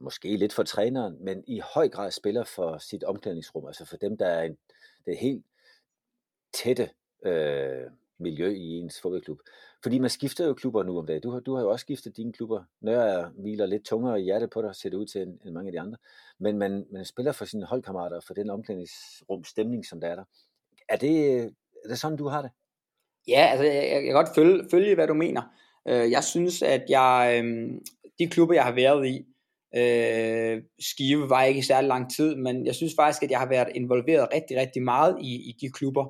[0.00, 4.16] måske lidt for træneren, men i høj grad spiller for sit omklædningsrum, altså for dem,
[4.16, 4.58] der er en,
[5.06, 5.44] det er helt
[6.52, 6.90] tætte
[7.26, 9.40] øh, miljø i ens fodboldklub.
[9.82, 11.22] Fordi man skifter jo klubber nu om dagen.
[11.22, 12.64] Du har, du har jo også skiftet dine klubber.
[12.80, 15.68] Nørre hviler lidt tungere i hjertet på dig, ser det ud til, end, end mange
[15.68, 15.98] af de andre.
[16.38, 20.24] Men man, man spiller for sine holdkammerater, for den omklædningsrumstemning, som der er der.
[20.88, 21.38] Er det,
[21.84, 22.50] er det sådan, du har det?
[23.28, 25.42] Ja, altså jeg, jeg kan godt følge, følge, hvad du mener.
[25.88, 27.70] Øh, jeg synes, at jeg, øh,
[28.18, 29.24] de klubber, jeg har været i,
[29.76, 33.48] øh, Skive var ikke i særlig lang tid, men jeg synes faktisk, at jeg har
[33.48, 36.04] været involveret rigtig, rigtig meget i, i de klubber.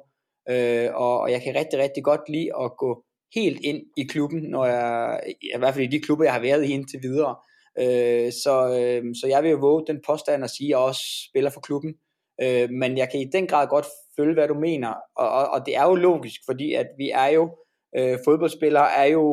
[0.50, 4.42] Øh, og, og jeg kan rigtig, rigtig godt lide at gå helt ind i klubben,
[4.42, 7.37] når jeg, i hvert fald i de klubber, jeg har været i indtil videre.
[7.78, 11.02] Øh, så, øh, så jeg vil jo våge den påstand at sige, at jeg også
[11.30, 11.94] spiller for klubben.
[12.42, 15.66] Øh, men jeg kan i den grad godt følge, hvad du mener, og, og, og
[15.66, 17.56] det er jo logisk, fordi at vi er jo,
[17.96, 19.24] øh, fodboldspillere er jo,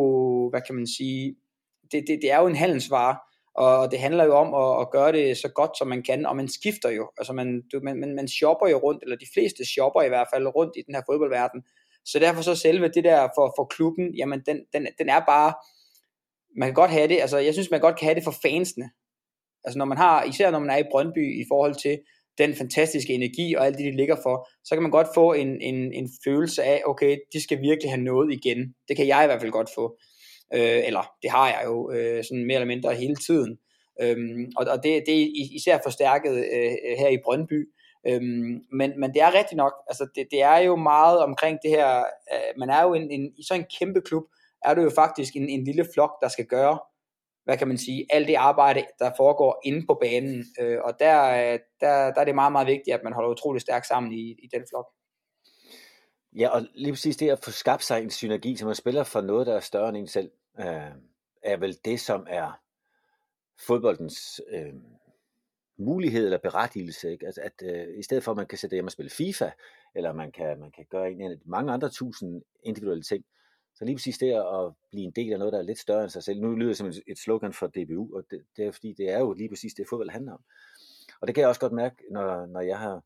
[0.49, 1.35] hvad kan man sige,
[1.91, 3.17] det, det, det er jo en handelsvare,
[3.55, 6.35] og det handler jo om at, at gøre det så godt som man kan, og
[6.35, 9.65] man skifter jo, altså man, du, man, man, man shopper jo rundt, eller de fleste
[9.65, 11.63] shopper i hvert fald rundt i den her fodboldverden,
[12.05, 15.53] så derfor så selve det der for, for klubben, jamen den, den, den er bare,
[16.57, 18.89] man kan godt have det, altså jeg synes man godt kan have det for fansene,
[19.63, 21.99] altså når man har, især når man er i Brøndby i forhold til,
[22.37, 25.61] den fantastiske energi og alt det, de ligger for, så kan man godt få en,
[25.61, 28.73] en, en følelse af, okay, de skal virkelig have noget igen.
[28.87, 29.97] Det kan jeg i hvert fald godt få.
[30.53, 33.57] Øh, eller det har jeg jo øh, sådan mere eller mindre hele tiden.
[34.01, 37.69] Øhm, og og det, det er især forstærket øh, her i Brøndby.
[38.07, 41.71] Øhm, men, men det er rigtigt nok, altså det, det er jo meget omkring det
[41.71, 41.97] her,
[42.33, 44.23] øh, man er jo en, en, i sådan en kæmpe klub,
[44.65, 46.79] er det jo faktisk en, en lille flok, der skal gøre
[47.43, 50.45] hvad kan man sige, alt det arbejde, der foregår inde på banen.
[50.59, 53.61] Øh, og der, øh, der, der er det meget, meget vigtigt, at man holder utrolig
[53.61, 54.85] stærkt sammen i, i den flok.
[56.35, 59.21] Ja, og lige præcis det at få skabt sig en synergi, så man spiller for
[59.21, 60.91] noget, der er større end en selv, øh,
[61.43, 62.61] er vel det, som er
[63.67, 64.73] fodboldens øh,
[65.77, 67.11] mulighed eller berettigelse.
[67.11, 67.25] Ikke?
[67.25, 69.49] Altså, at øh, i stedet for, at man kan sætte hjem og spille FIFA,
[69.95, 73.25] eller man kan, man kan gøre en af mange andre tusind individuelle ting,
[73.75, 76.09] så lige præcis det at blive en del af noget, der er lidt større end
[76.09, 76.41] sig selv.
[76.41, 79.19] Nu lyder det som et slogan for DBU, og det, det er fordi, det er
[79.19, 80.43] jo lige præcis det, fodbold handler om.
[81.21, 83.03] Og det kan jeg også godt mærke, når, når jeg har,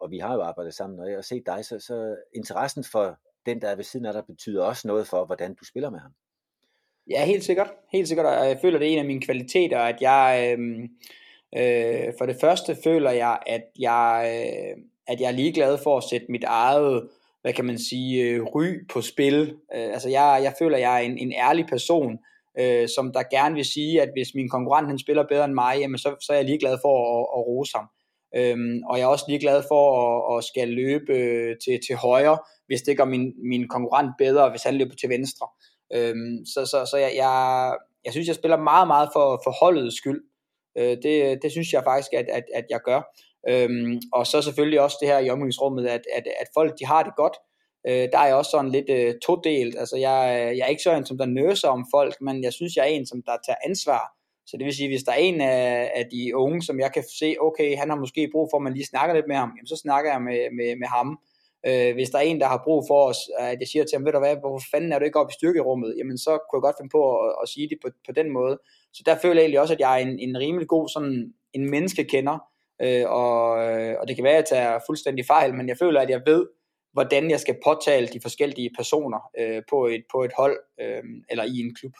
[0.00, 3.18] og vi har jo arbejdet sammen, når jeg har set dig, så, så interessen for
[3.46, 5.98] den, der er ved siden af dig, betyder også noget for, hvordan du spiller med
[5.98, 6.14] ham.
[7.10, 7.70] Ja, helt sikkert.
[7.92, 10.82] Helt sikkert, og jeg føler, det er en af mine kvaliteter, at jeg, øh,
[11.56, 16.04] øh, for det første føler jeg, at jeg, øh, at jeg er ligeglad for at
[16.10, 17.08] sætte mit eget
[17.44, 19.40] hvad kan man sige, øh, ry på spil.
[19.74, 22.18] Øh, altså jeg, jeg føler, jeg er en, en ærlig person,
[22.60, 25.74] øh, som der gerne vil sige, at hvis min konkurrent han spiller bedre end mig,
[25.80, 27.86] jamen så, så er jeg ligeglad for at, at rose ham.
[28.36, 32.38] Øhm, og jeg er også ligeglad for at, at skal løbe øh, til, til højre,
[32.66, 35.46] hvis det gør min, min konkurrent bedre, hvis han løber til venstre.
[35.92, 39.96] Øhm, så så, så jeg, jeg, jeg synes, jeg spiller meget, meget for, for holdets
[39.96, 40.22] skyld.
[40.78, 43.00] Øh, det, det synes jeg faktisk, at, at, at jeg gør.
[43.48, 47.02] Øhm, og så selvfølgelig også det her i omgangsrummet, at, at, at folk de har
[47.02, 47.36] det godt.
[47.88, 49.78] Øh, der er jeg også sådan lidt øh, todelt.
[49.78, 52.76] Altså jeg, jeg er ikke sådan en, som der nøser om folk, men jeg synes,
[52.76, 54.02] jeg er en, som der tager ansvar.
[54.46, 57.04] Så det vil sige, hvis der er en af, af de unge, som jeg kan
[57.18, 59.66] se, okay, han har måske brug for, at man lige snakker lidt med ham, jamen,
[59.66, 61.18] så snakker jeg med, med, med ham.
[61.66, 63.96] Øh, hvis der er en, der har brug for os, øh, at jeg siger til
[63.96, 65.94] ham, ved du hvad, hvorfor fanden er du ikke oppe i styrkerummet?
[65.98, 68.58] Jamen så kunne jeg godt finde på at, at sige det på, på den måde.
[68.92, 71.70] Så der føler jeg egentlig også, at jeg er en, en rimelig god sådan en
[71.70, 72.38] menneskekender,
[72.82, 76.00] øh, og, øh, og det kan være, at jeg tager fuldstændig fejl, men jeg føler,
[76.00, 76.46] at jeg ved,
[76.92, 81.44] hvordan jeg skal påtale de forskellige personer øh, på, et, på et hold øh, eller
[81.44, 81.92] i en klub.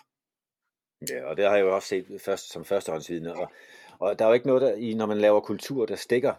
[1.10, 3.34] Ja, og det har jeg jo også set først, som førstehåndsvidende.
[3.34, 3.48] Og,
[3.98, 6.34] og der er jo ikke noget, der, i, når man laver kultur, der stikker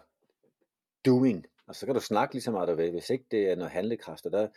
[1.06, 1.46] doing.
[1.66, 2.90] Og så kan du snakke lige så meget, du vil.
[2.90, 4.48] Hvis ikke det er noget handlekraft, og der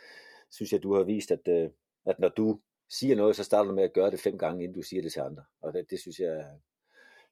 [0.49, 1.69] synes jeg, du har vist, at, øh,
[2.05, 4.75] at når du siger noget, så starter du med at gøre det fem gange, inden
[4.75, 5.43] du siger det til andre.
[5.61, 6.45] Og det, det synes jeg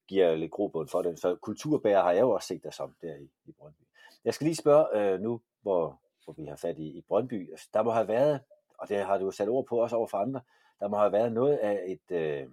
[0.07, 1.19] giver lidt grobund for det.
[1.19, 3.81] Så kulturbærer har jeg jo også set dig som der i, i Brøndby.
[4.25, 7.51] Jeg skal lige spørge øh, nu, hvor, hvor vi har fat i, i Brøndby.
[7.51, 8.41] Altså, der må have været,
[8.77, 10.41] og det har du sat ord på også over for andre,
[10.79, 12.49] der må have været noget af et øh,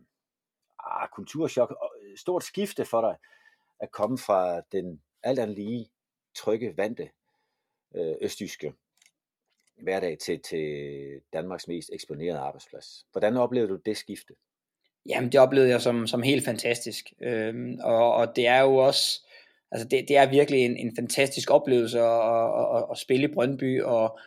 [0.85, 3.17] ah, kulturschok, og øh, stort skifte for dig,
[3.81, 5.91] at komme fra den alt andet lige
[6.35, 7.11] trygge, vante
[7.97, 8.73] øh, østjyske
[9.83, 13.07] hverdag til, til Danmarks mest eksponerede arbejdsplads.
[13.13, 14.35] Hvordan oplevede du det skifte?
[15.09, 17.13] Jamen, det oplevede jeg som, som helt fantastisk.
[17.23, 19.27] Øhm, og, og det er jo også,
[19.73, 23.33] altså det, det er virkelig en, en fantastisk oplevelse at, at, at, at spille i
[23.35, 24.19] Brøndby, og,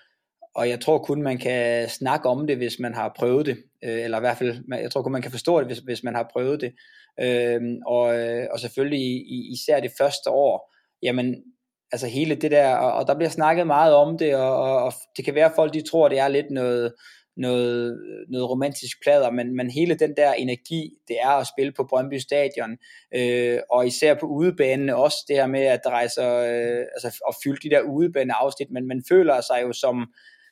[0.55, 4.03] og jeg tror kun, man kan snakke om det, hvis man har prøvet det, øh,
[4.03, 6.29] eller i hvert fald, jeg tror kun, man kan forstå det, hvis, hvis man har
[6.33, 6.73] prøvet det.
[7.19, 11.43] Øhm, og, øh, og selvfølgelig især det første år, jamen,
[11.91, 14.93] altså hele det der, og, og der bliver snakket meget om det, og, og, og
[15.17, 16.93] det kan være, at folk de tror, det er lidt noget,
[17.37, 21.83] noget, noget romantisk plader, men, men hele den der energi, det er at spille på
[21.89, 22.77] Brøndby Stadion,
[23.15, 27.69] øh, og især på udebanen også det her med, at rejse øh, altså og fylde
[27.69, 30.07] de der udebane afsnit, men man føler sig jo som,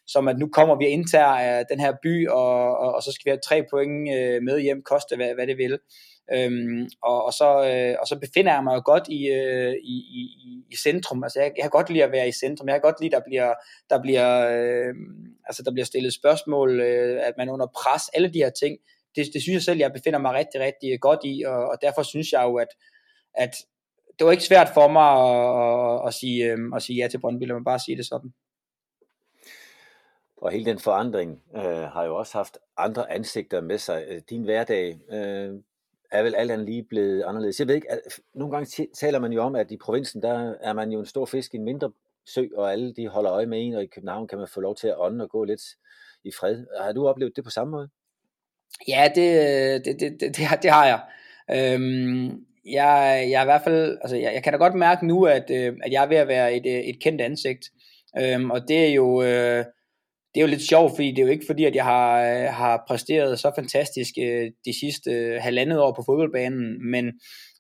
[0.08, 3.12] som at nu kommer vi og indtager øh, den her by, og, og, og så
[3.12, 5.80] skal vi have tre point øh, med hjem, koste hvad, hvad det vil.
[6.34, 9.96] Øhm, og, og, så, øh, og så befinder jeg mig jo godt i, øh, i,
[10.20, 10.22] i,
[10.72, 11.24] i centrum.
[11.24, 12.68] Altså jeg, jeg kan godt lide at være i centrum.
[12.68, 13.54] Jeg kan godt lide, at der bliver,
[13.90, 14.94] der bliver, øh,
[15.48, 18.78] altså der bliver stillet spørgsmål, øh, at man under pres, alle de her ting.
[19.16, 21.78] Det, det synes jeg selv, jeg befinder mig rigtig, rigtig øh, godt i, og, og
[21.82, 22.72] derfor synes jeg jo, at,
[23.34, 23.54] at
[24.20, 27.20] det var ikke svært for mig at, at, at, sige, øhm, at sige ja til
[27.20, 28.34] Brøndby, lad mig bare sige det sådan.
[30.46, 34.04] Og hele den forandring øh, har jo også haft andre ansigter med sig.
[34.10, 35.54] Øh, din hverdag øh,
[36.12, 37.60] er vel alt andet lige blevet anderledes.
[37.60, 38.00] Jeg ved ikke, at
[38.36, 41.26] nogle gange taler man jo om, at i provinsen, der er man jo en stor
[41.26, 41.92] fisk i en mindre
[42.26, 44.76] sø, og alle de holder øje med en, og i København kan man få lov
[44.76, 45.62] til at ånde og gå lidt
[46.24, 46.66] i fred.
[46.82, 47.90] Har du oplevet det på samme måde?
[48.88, 51.02] Ja, det, det, det, det, det, har, det har jeg.
[51.52, 55.26] Øhm, jeg, jeg er i hvert fald, altså jeg, jeg kan da godt mærke nu,
[55.26, 57.70] at, øh, at jeg er ved at være et, øh, et kendt ansigt.
[58.20, 59.66] Øhm, og det er jo, øh,
[60.36, 62.54] det er jo lidt sjovt, fordi det er jo ikke fordi, at jeg har, øh,
[62.54, 67.06] har præsteret så fantastisk øh, de sidste øh, halvandet år på fodboldbanen, men,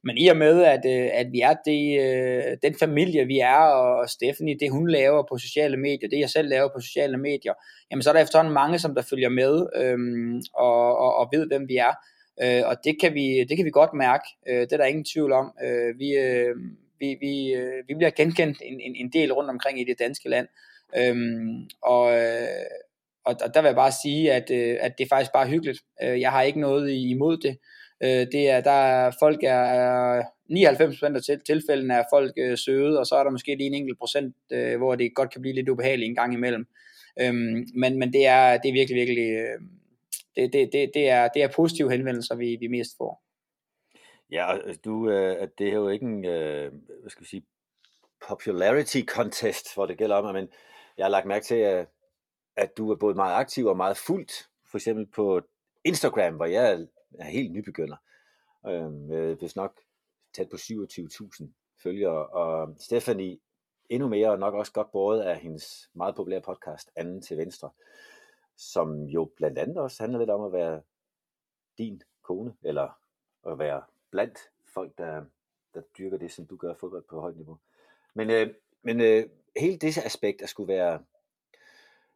[0.03, 3.57] men i og med, at, øh, at vi er det, øh, den familie, vi er,
[3.57, 7.53] og Stephanie, det hun laver på sociale medier, det jeg selv laver på sociale medier,
[7.91, 11.47] jamen så er der efterhånden mange, som der følger med øhm, og, og, og ved,
[11.47, 11.93] hvem vi er.
[12.43, 15.05] Øh, og det kan, vi, det kan vi godt mærke, øh, det er der ingen
[15.13, 15.51] tvivl om.
[15.63, 16.55] Øh, vi, øh,
[16.99, 20.29] vi, vi, øh, vi bliver genkendt en, en, en del rundt omkring i det danske
[20.29, 20.47] land.
[20.98, 22.65] Øhm, og, øh,
[23.26, 25.80] og, og der vil jeg bare sige, at, øh, at det er faktisk bare hyggeligt.
[26.04, 27.58] Øh, jeg har ikke noget imod det.
[28.04, 32.58] Øh, det er, der er, folk er, er 99% af til, tilfældene er folk øh,
[32.58, 35.41] søde, og så er der måske lige en enkelt procent, øh, hvor det godt kan
[35.41, 36.67] blive lidt ubehageligt en gang imellem.
[37.21, 39.60] Øhm, men, men det er, det er virkelig, virkelig, øh,
[40.36, 43.21] det, det, det, det, er, det er positive henvendelser, vi, vi mest får.
[44.32, 46.71] Ja, øh, du, øh, det er jo ikke en, øh,
[47.02, 47.43] hvad skal vi sige,
[48.28, 50.48] popularity contest, hvor det gælder om, men
[50.97, 51.88] jeg har lagt mærke til, at,
[52.55, 55.41] at du er både meget aktiv og meget fuldt, for eksempel på
[55.84, 56.88] Instagram, hvor jeg
[57.19, 57.97] er, helt nybegynder,
[58.67, 59.81] øh, hvis nok
[60.34, 61.47] tæt på 27.000
[61.84, 63.39] følgere, og Stephanie
[63.89, 67.69] endnu mere, og nok også godt båret af hendes meget populære podcast, Anden til Venstre,
[68.55, 70.81] som jo blandt andet også handler lidt om at være
[71.77, 72.99] din kone, eller
[73.47, 74.39] at være blandt
[74.73, 75.25] folk, der,
[75.73, 77.58] der dyrker det, som du gør fodbold på højt niveau.
[78.13, 78.53] Men, øh,
[78.86, 79.26] men øh,
[79.58, 81.00] hele det aspekt at skulle være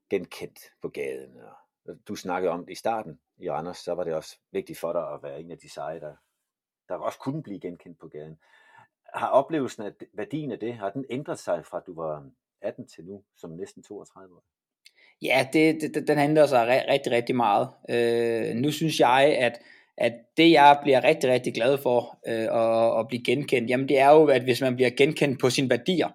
[0.09, 1.37] genkendt på gaden,
[1.85, 4.93] og du snakkede om det i starten i Randers, så var det også vigtigt for
[4.93, 6.15] dig at være en af de seje, der,
[6.89, 8.39] der også kunne blive genkendt på gaden.
[9.13, 12.29] Har oplevelsen af værdien af det, har den ændret sig fra du var
[12.61, 14.43] 18 til nu, som næsten 32 år?
[15.21, 17.69] Ja, det, det, den ændrer sig rigtig, rigtig meget.
[17.89, 19.61] Øh, nu synes jeg, at
[19.99, 23.99] at det jeg bliver rigtig, rigtig glad for øh, at, at blive genkendt, jamen det
[23.99, 26.09] er jo, at hvis man bliver genkendt på sine værdier,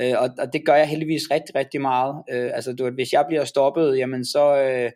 [0.00, 2.22] øh, og, og det gør jeg heldigvis rigtig, rigtig meget.
[2.30, 4.90] Øh, altså du, hvis jeg bliver stoppet, jamen så, øh,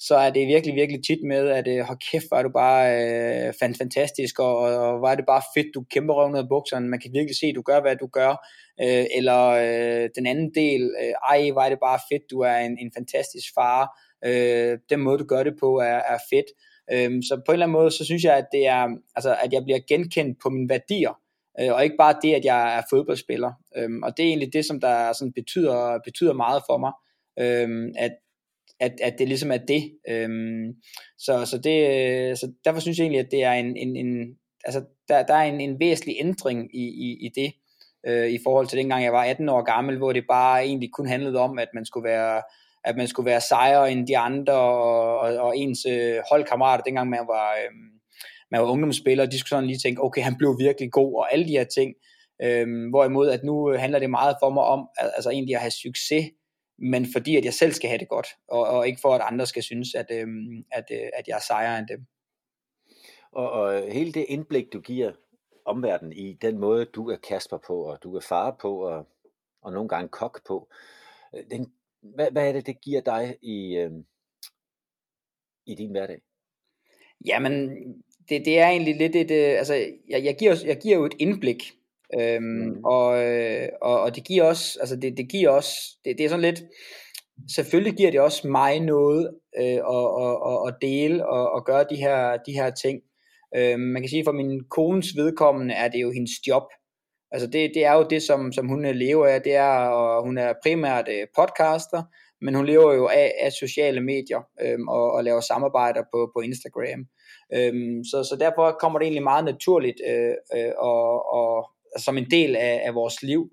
[0.00, 3.52] så er det virkelig, virkelig tit med, at øh, hold kæft, var du bare øh,
[3.78, 7.10] fantastisk, og, og var det bare fedt, du kæmper røven ud af bukserne, man kan
[7.12, 8.32] virkelig se, at du gør, hvad du gør,
[8.82, 12.78] øh, eller øh, den anden del, øh, ej, var det bare fedt, du er en,
[12.80, 13.82] en fantastisk far,
[14.24, 16.48] øh, den måde, du gør det på, er, er fedt,
[16.92, 19.52] øh, så på en eller anden måde, så synes jeg, at det er, altså, at
[19.52, 21.14] jeg bliver genkendt på mine værdier,
[21.60, 23.52] øh, og ikke bare det, at jeg er fodboldspiller.
[23.76, 26.92] Øhm, og det er egentlig det, som der sådan betyder, betyder meget for mig.
[27.40, 28.10] øhm, at,
[28.80, 29.92] at, at det ligesom er det.
[30.08, 30.74] Øhm,
[31.18, 34.36] så, så, det øh, så derfor synes jeg egentlig, at det er en, en, en
[34.64, 37.52] altså der, der er en, en væsentlig ændring i, i, i det,
[38.06, 41.06] øh, i forhold til dengang jeg var 18 år gammel, hvor det bare egentlig kun
[41.06, 42.42] handlede om, at man skulle være
[42.84, 47.10] at man skulle være sejere end de andre, og, og, og ens øh, holdkammerater, dengang
[47.10, 47.70] man var, øh,
[48.50, 51.44] man var ungdomsspiller, de skulle sådan lige tænke, okay, han blev virkelig god, og alle
[51.44, 51.94] de her ting.
[52.42, 56.30] Øh, hvorimod, at nu handler det meget for mig om, altså egentlig at have succes,
[56.78, 59.46] men fordi at jeg selv skal have det godt, og, og ikke for at andre
[59.46, 60.26] skal synes, at, øh,
[60.72, 62.06] at, øh, at jeg er sejere end dem.
[63.32, 65.12] Og, og hele det indblik, du giver
[65.64, 69.06] omverdenen i den måde, du er Kasper på, og du er far på, og,
[69.62, 70.68] og nogle gange kok på,
[71.34, 73.90] øh, den hvad, hvad er det, det giver dig i, øh,
[75.66, 76.20] i din hverdag?
[77.26, 77.70] Jamen,
[78.28, 79.74] det, det er egentlig lidt et, øh, altså,
[80.08, 81.72] jeg, jeg, giver, jeg giver jo et indblik,
[82.20, 82.84] øhm, mm.
[82.84, 85.72] og, øh, og, og det giver også, altså det, det giver også,
[86.04, 86.62] det, det er sådan lidt,
[87.54, 90.04] selvfølgelig giver det også mig noget øh, at,
[90.50, 93.00] at, at dele og at gøre de her, de her ting.
[93.56, 96.62] Øh, man kan sige, for min kones vedkommende er det jo hendes job,
[97.30, 100.38] Altså det, det er jo det, som, som hun lever af, det er, og hun
[100.38, 102.02] er primært øh, podcaster,
[102.40, 106.40] men hun lever jo af, af sociale medier øhm, og, og laver samarbejder på, på
[106.40, 107.06] Instagram.
[107.54, 112.18] Øhm, så, så derfor kommer det egentlig meget naturligt øh, øh, og, og, altså som
[112.18, 113.50] en del af, af vores liv.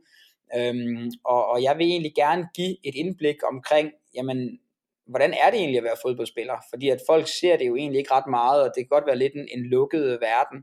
[0.57, 4.59] Øhm, og, og jeg vil egentlig gerne give et indblik omkring, jamen,
[5.07, 6.57] hvordan er det egentlig at være fodboldspiller?
[6.69, 9.17] Fordi at folk ser det jo egentlig ikke ret meget, og det kan godt være
[9.17, 10.59] lidt en, en lukket verden.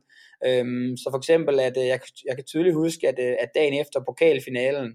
[0.46, 3.80] Øhm, så for eksempel, at øh, jeg, jeg kan tydeligt huske, at, øh, at dagen
[3.80, 4.88] efter pokalfinalen,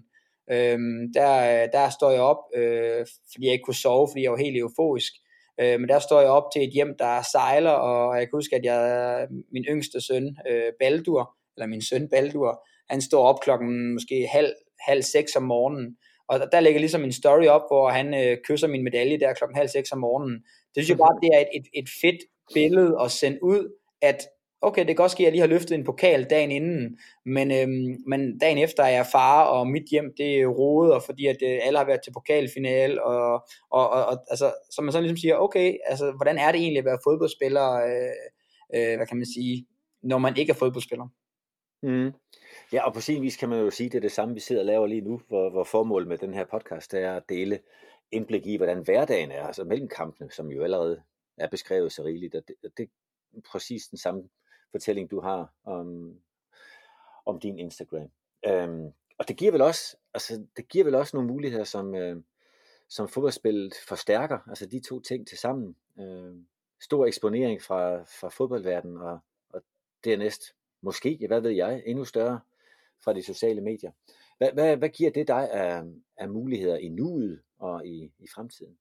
[0.50, 1.32] øhm, der,
[1.62, 4.56] øh, der står jeg op, øh, fordi jeg ikke kunne sove, fordi jeg var helt
[4.56, 5.12] euforisk.
[5.60, 8.56] Øh, men der står jeg op til et hjem, der sejler, og jeg kan huske,
[8.56, 13.92] at jeg, min yngste søn, øh, Baldur, eller min søn Baldur, han står op klokken
[13.92, 15.96] måske halv, halv seks om morgenen,
[16.28, 19.32] og der, der ligger ligesom en story op, hvor han øh, kysser min medalje der
[19.32, 20.36] klokken halv seks om morgenen.
[20.74, 22.20] Det synes jeg bare, det er et, et, et fedt
[22.54, 24.26] billede at sende ud, at
[24.60, 27.50] okay, det kan også ske, at jeg lige har løftet en pokal dagen inden, men,
[27.50, 31.36] øhm, men dagen efter er jeg far, og mit hjem, det er rodet, fordi at
[31.42, 33.32] øh, alle har været til pokalfinal, og,
[33.70, 36.78] og, og, og altså, så man sådan ligesom siger, okay, altså, hvordan er det egentlig
[36.78, 38.14] at være fodboldspiller, øh,
[38.74, 39.66] øh, hvad kan man sige,
[40.02, 41.08] når man ikke er fodboldspiller?
[41.82, 42.12] Mm.
[42.72, 44.40] Ja, og på sin vis kan man jo sige, at det er det samme, vi
[44.40, 47.58] sidder og laver lige nu, hvor, hvor formålet med den her podcast er at dele
[48.12, 51.02] indblik i, hvordan hverdagen er, altså mellem kampene, som jo allerede
[51.38, 52.82] er beskrevet så rigeligt, og det, det
[53.36, 54.28] er præcis den samme
[54.70, 56.14] fortælling, du har om,
[57.26, 58.10] om din Instagram.
[58.46, 62.22] Øhm, og det giver vel også, altså, det giver vel også nogle muligheder, som, øh,
[62.88, 65.76] som fodboldspillet forstærker, altså de to ting til sammen.
[65.98, 66.34] Øh,
[66.80, 69.18] stor eksponering fra, fra fodboldverdenen, og,
[69.50, 69.62] og
[70.04, 72.40] dernæst måske, hvad ved jeg, endnu større
[73.04, 73.90] fra de sociale medier.
[74.38, 75.82] Hvad, hvad, hvad giver det dig af,
[76.16, 78.78] af muligheder i nuet og i, i fremtiden?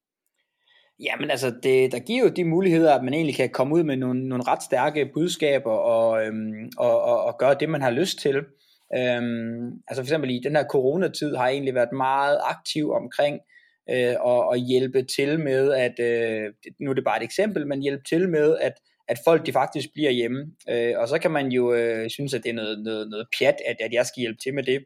[1.00, 3.98] Jamen altså, det, der giver jo de muligheder, at man egentlig kan komme ud med
[3.98, 8.20] nogle, nogle ret stærke budskaber og, øhm, og, og, og gøre det, man har lyst
[8.20, 8.36] til.
[8.95, 13.39] Øhm, altså for eksempel i den her coronatid har jeg egentlig været meget aktiv omkring
[13.89, 17.82] øh, og, og hjælpe til med, at, øh, nu er det bare et eksempel, men
[17.82, 18.74] hjælpe til med, at,
[19.08, 20.45] at folk de faktisk bliver hjemme.
[20.70, 23.56] Øh, og så kan man jo øh, synes, at det er noget, noget, noget pjat,
[23.66, 24.86] at, at jeg skal hjælpe til med det.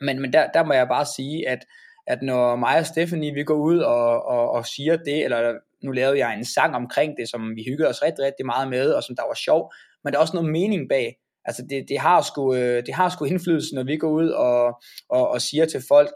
[0.00, 1.58] Men, men der, der må jeg bare sige, at
[2.06, 5.90] at når mig og Stephanie, vi går ud og, og, og siger det, eller nu
[5.90, 9.02] lavede jeg en sang omkring det, som vi hyggede os rigtig, rigtig meget med, og
[9.02, 9.72] som der var sjov,
[10.04, 11.16] men der er også noget mening bag.
[11.44, 14.80] Altså det, det, har sgu, øh, det har sgu indflydelse, når vi går ud og,
[15.08, 16.12] og, og siger til folk,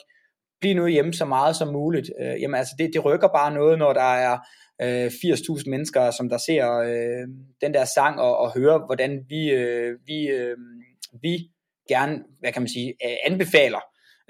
[0.61, 2.11] bliv nu hjemme så meget som muligt.
[2.21, 4.39] Øh, jamen altså det, det rykker bare noget, når der er
[4.83, 7.29] øh, 80.000 mennesker, som der ser øh,
[7.61, 10.57] den der sang og, og hører, hvordan vi, øh, vi, øh,
[11.23, 11.51] vi
[11.89, 13.81] gerne, hvad kan man sige, øh, anbefaler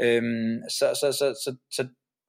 [0.01, 1.87] Øhm, så, så, så, så, så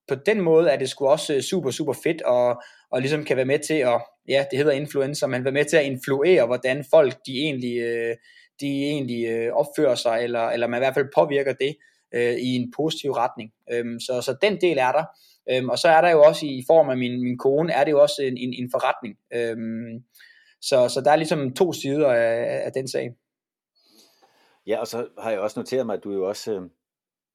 [0.08, 2.62] på den måde er det sgu også øh, super, super fedt, og,
[2.92, 5.78] og ligesom kan være med til at, ja, det hedder influencer, men være med til
[5.78, 8.16] at influere, hvordan folk de egentlig, øh,
[8.60, 11.76] de egentlig øh, opfører sig, eller, eller man i hvert fald påvirker det
[12.14, 13.52] øh, i en positiv retning.
[13.72, 15.06] Øhm, så, så den del er der.
[15.52, 17.92] Øhm, og så er der jo også i form af min, min kone, er det
[17.92, 19.18] jo også en, en, en forretning.
[19.34, 20.04] Øhm,
[20.62, 23.12] så, så der er ligesom to sider af, af den sag.
[24.68, 26.70] Ja, og så har jeg også noteret mig, at du jo også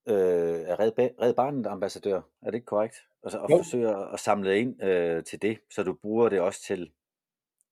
[0.09, 0.93] øh, øh, er Red,
[1.23, 2.97] Red Barnet ambassadør, er det ikke korrekt?
[3.23, 3.57] Og, så, og jo.
[3.57, 6.91] forsøger at samle ind øh, til det, så du bruger det også til,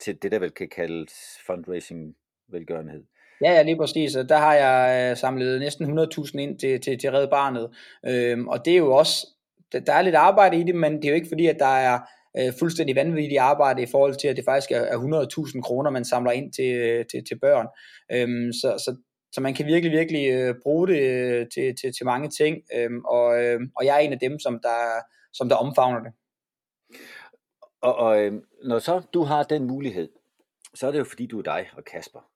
[0.00, 1.12] til det, der vel kan kaldes
[1.46, 2.16] fundraising
[2.48, 3.04] velgørenhed.
[3.44, 4.12] Ja, ja, lige præcis.
[4.12, 7.70] Der har jeg øh, samlet næsten 100.000 ind til, til, til Red Barnet.
[8.06, 9.26] Øhm, og det er jo også,
[9.72, 12.00] der er lidt arbejde i det, men det er jo ikke fordi, at der er
[12.38, 14.98] øh, fuldstændig vanvittigt arbejde i forhold til, at det faktisk er, er
[15.56, 17.66] 100.000 kroner, man samler ind til, til, til børn.
[18.12, 18.96] Øhm, så, så
[19.32, 22.90] så man kan virkelig, virkelig øh, bruge det øh, til, til, til mange ting, øh,
[23.04, 25.02] og, øh, og jeg er en af dem, som der,
[25.32, 26.12] som der omfavner det.
[27.80, 30.08] Og, og øh, når så du har den mulighed,
[30.74, 32.30] så er det jo fordi, du er dig og Kasper.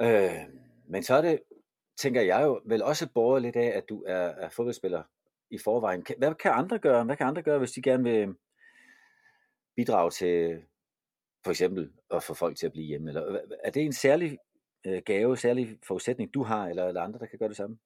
[0.00, 0.42] Øh,
[0.88, 1.40] men så er det,
[1.98, 5.02] tænker jeg jo, vel også borget lidt af, at du er, er fodboldspiller
[5.50, 6.06] i forvejen.
[6.18, 7.04] Hvad kan andre gøre?
[7.04, 8.38] Hvad kan andre gøre, hvis de gerne vil øhm,
[9.76, 10.62] bidrage til
[11.44, 13.08] for eksempel at få folk til at blive hjemme?
[13.08, 14.38] Eller er det en særlig
[14.86, 17.76] øh, gave, særlig forudsætning, du har, eller er der andre, der kan gøre det samme?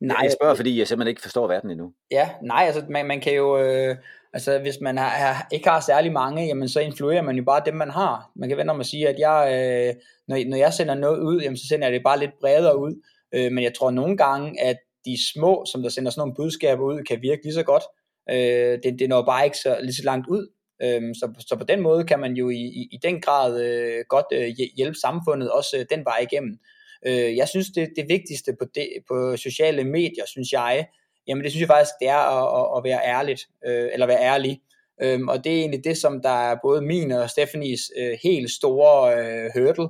[0.00, 1.92] Nej, jeg spørger, fordi jeg simpelthen ikke forstår verden endnu.
[2.10, 3.96] Ja, nej, altså man, man kan jo, øh,
[4.32, 7.74] altså hvis man har, ikke har særlig mange, jamen så influerer man jo bare dem,
[7.74, 8.30] man har.
[8.36, 9.94] Man kan vende om at sige, at jeg, øh,
[10.28, 13.02] når, når jeg sender noget ud, jamen så sender jeg det bare lidt bredere ud.
[13.34, 16.82] Øh, men jeg tror nogle gange, at de små, som der sender sådan nogle budskaber
[16.82, 17.82] ud, kan virke lige så godt.
[18.30, 20.48] Øh, det, det når bare ikke så, lige så langt ud.
[20.82, 24.04] Øh, så, så på den måde kan man jo i, i, i den grad øh,
[24.08, 26.58] godt øh, hjælpe samfundet også øh, den vej igennem.
[27.06, 30.86] Øh, jeg synes, det, det vigtigste på, det, på sociale medier, synes jeg,
[31.26, 34.20] jamen det synes jeg faktisk, det er at, at, at være ærligt, øh, eller være
[34.20, 34.60] ærlig.
[35.02, 38.50] Øhm, og det er egentlig det, som der er både min og Stephanies øh, helt
[38.50, 39.88] store øh, hurdle.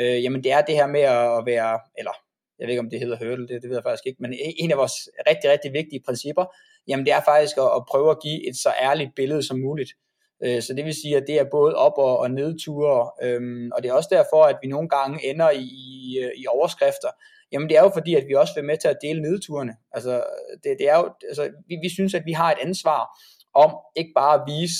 [0.00, 2.12] Øh, jamen det er det her med at være, eller
[2.58, 4.70] jeg ved ikke om det hedder hurdle, det, det ved jeg faktisk ikke, men en
[4.70, 6.44] af vores rigtig, rigtig vigtige principper,
[6.88, 9.90] jamen det er faktisk at, at prøve at give et så ærligt billede som muligt.
[10.44, 13.82] Øh, så det vil sige, at det er både op- og, og nedture, øhm, og
[13.82, 17.08] det er også derfor, at vi nogle gange ender i, i, øh, i overskrifter.
[17.52, 19.74] Jamen det er jo fordi, at vi også vil med til at dele nedturene.
[19.92, 20.24] Altså,
[20.64, 23.18] det, det er jo, altså, vi, vi synes, at vi har et ansvar
[23.54, 24.78] om ikke bare at vise,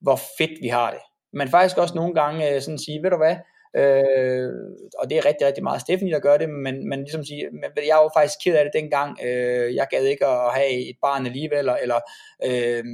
[0.00, 1.00] hvor fedt vi har det,
[1.32, 3.36] men faktisk også nogle gange øh, sådan sige, ved du hvad,
[3.76, 4.50] Øh,
[4.98, 7.48] og det er rigtig, rigtig meget Stephanie, der gør det, men, men ligesom sige,
[7.86, 11.26] jeg var faktisk ked af det dengang, øh, jeg gad ikke at have et barn
[11.26, 12.00] alligevel, eller
[12.44, 12.84] øh,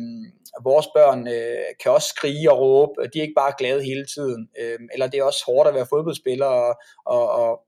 [0.65, 4.49] vores børn øh, kan også skrige og råbe, de er ikke bare glade hele tiden,
[4.61, 6.75] øh, eller det er også hårdt at være fodboldspiller, og,
[7.07, 7.61] og, og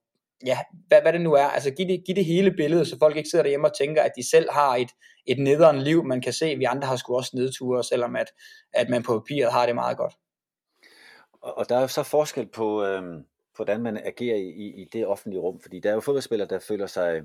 [0.47, 0.59] ja,
[0.89, 3.29] hvad, hvad det nu er, altså giv det, giv det hele billedet, så folk ikke
[3.31, 4.91] sidder derhjemme og tænker, at de selv har et,
[5.27, 8.27] et nederen liv, man kan se, at vi andre har sgu også nedture, selvom at,
[8.73, 10.15] at man på papiret har det meget godt.
[11.43, 13.25] Og, og der er jo så forskel på, øh,
[13.57, 16.87] hvordan man agerer i, i, det offentlige rum, fordi der er jo fodboldspillere, der føler
[16.87, 17.23] sig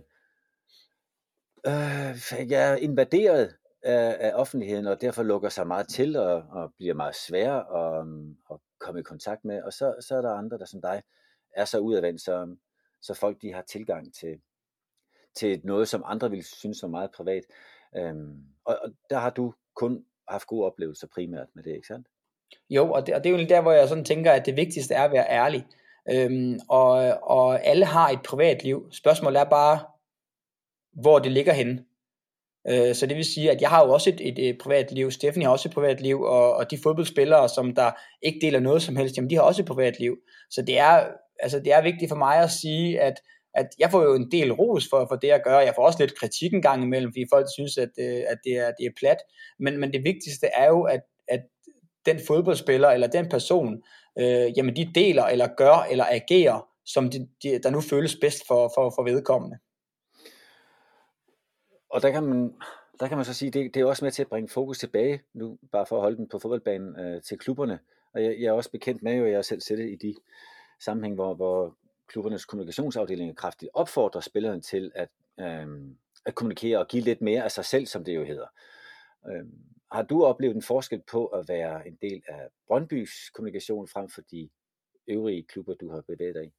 [1.68, 6.94] øh, ja, invaderet af, af offentligheden, og derfor lukker sig meget til og, og bliver
[6.94, 9.64] meget svære at, øhm, at komme i kontakt med.
[9.64, 11.04] Og så, så er der andre, der som dig
[11.56, 12.56] er så udadvendt, så,
[13.02, 14.42] så folk de har tilgang til,
[15.36, 17.44] til noget, som andre ville synes var meget privat.
[17.96, 22.08] Øhm, og, og der har du kun haft gode oplevelser primært med det, ikke sandt?
[22.70, 24.94] Jo, og det, og det er jo der, hvor jeg sådan tænker, at det vigtigste
[24.94, 25.66] er at være ærlig.
[26.10, 26.94] Øhm, og,
[27.24, 28.90] og alle har et privatliv.
[28.92, 29.80] Spørgsmålet er bare,
[31.02, 31.84] hvor det ligger henne.
[32.70, 35.46] Øh, så det vil sige, at jeg har jo også et, et, et privatliv, Stephanie
[35.46, 37.92] har også et privatliv, og, og de fodboldspillere, som der
[38.22, 40.18] ikke deler noget som helst, jamen de har også et privatliv.
[40.50, 41.08] Så det er,
[41.40, 43.14] altså det er vigtigt for mig at sige, at,
[43.54, 45.58] at jeg får jo en del ros for, for det at gøre.
[45.58, 48.54] Jeg får også lidt kritik en gang imellem, fordi folk synes, at, øh, at det,
[48.58, 49.18] er, det er plat.
[49.60, 51.42] Men, men det vigtigste er jo, at, at
[52.08, 53.84] den fodboldspiller eller den person,
[54.20, 58.48] øh, jamen de deler eller gør eller agerer, som de, de, der nu føles bedst
[58.48, 59.58] for, for, for vedkommende.
[61.90, 62.54] Og der kan man,
[63.00, 65.22] der kan man så sige, det, det er også med til at bringe fokus tilbage,
[65.34, 67.80] nu bare for at holde den på fodboldbanen, øh, til klubberne.
[68.14, 70.16] Og jeg, jeg er også bekendt med, at jeg selv sætter i de
[70.80, 71.76] sammenhæng, hvor, hvor
[72.08, 75.68] klubbernes kommunikationsafdelinger kraftigt opfordrer spillerne til at, øh,
[76.26, 78.48] at kommunikere og give lidt mere af sig selv, som det jo hedder.
[79.30, 79.46] Øh,
[79.92, 84.22] har du oplevet en forskel på at være en del af Brøndbys kommunikation frem for
[84.32, 84.50] de
[85.08, 86.52] øvrige klubber, du har bevæget dig i?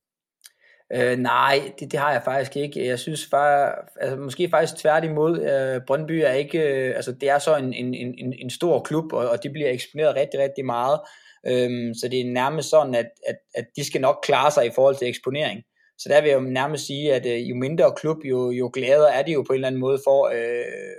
[0.93, 2.87] Øh, nej, det, det har jeg faktisk ikke.
[2.87, 7.39] Jeg synes bare, altså måske faktisk tværtimod, øh, Brøndby er ikke, øh, altså det er
[7.39, 11.01] så en, en, en, en stor klub, og, og de bliver eksponeret rigtig, rigtig meget.
[11.47, 14.70] Øhm, så det er nærmest sådan, at, at, at de skal nok klare sig i
[14.74, 15.62] forhold til eksponering.
[15.99, 19.14] Så der vil jeg jo nærmest sige, at øh, jo mindre klub, jo, jo gladere
[19.14, 20.97] er de jo på en eller anden måde for, øh,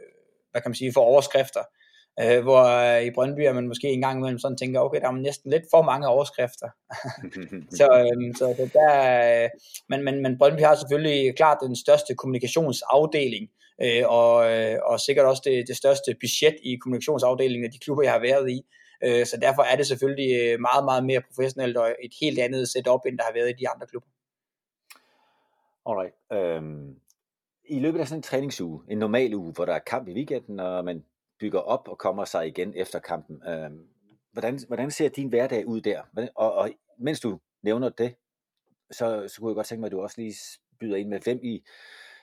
[0.52, 1.60] hvad kan man sige, for overskrifter.
[2.22, 5.08] Øh, hvor øh, i Brøndby er man måske en gang imellem sådan tænker, okay, der
[5.08, 6.70] er næsten lidt for mange overskrifter.
[7.80, 9.50] så, øh, så, så der, øh,
[9.90, 13.50] men, men, men Brøndby har selvfølgelig klart den største kommunikationsafdeling,
[13.84, 18.04] øh, og, øh, og sikkert også det, det største budget i kommunikationsafdelingen af de klubber,
[18.04, 18.62] jeg har været i.
[19.04, 22.70] Øh, så derfor er det selvfølgelig øh, meget, meget mere professionelt og et helt andet
[22.70, 24.10] setup, end der har været i de andre klubber.
[25.86, 26.16] Alright.
[26.34, 26.96] Øhm,
[27.70, 30.60] I løbet af sådan en træningsuge, en normal uge, hvor der er kamp i weekenden,
[30.60, 31.04] og man
[31.40, 33.48] bygger op og kommer sig igen efter kampen.
[33.48, 33.72] Øh,
[34.32, 36.02] hvordan, hvordan ser din hverdag ud der?
[36.36, 38.16] Og, og mens du nævner det,
[38.92, 40.36] så, så kunne jeg godt tænke mig, at du også lige
[40.80, 41.64] byder ind med, hvem i,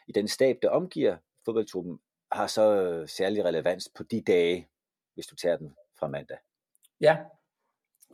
[0.08, 1.98] i den stab, der omgiver fodboldtruppen,
[2.32, 4.68] har så øh, særlig relevans på de dage,
[5.14, 6.36] hvis du tager den fra mandag.
[7.00, 7.16] Ja,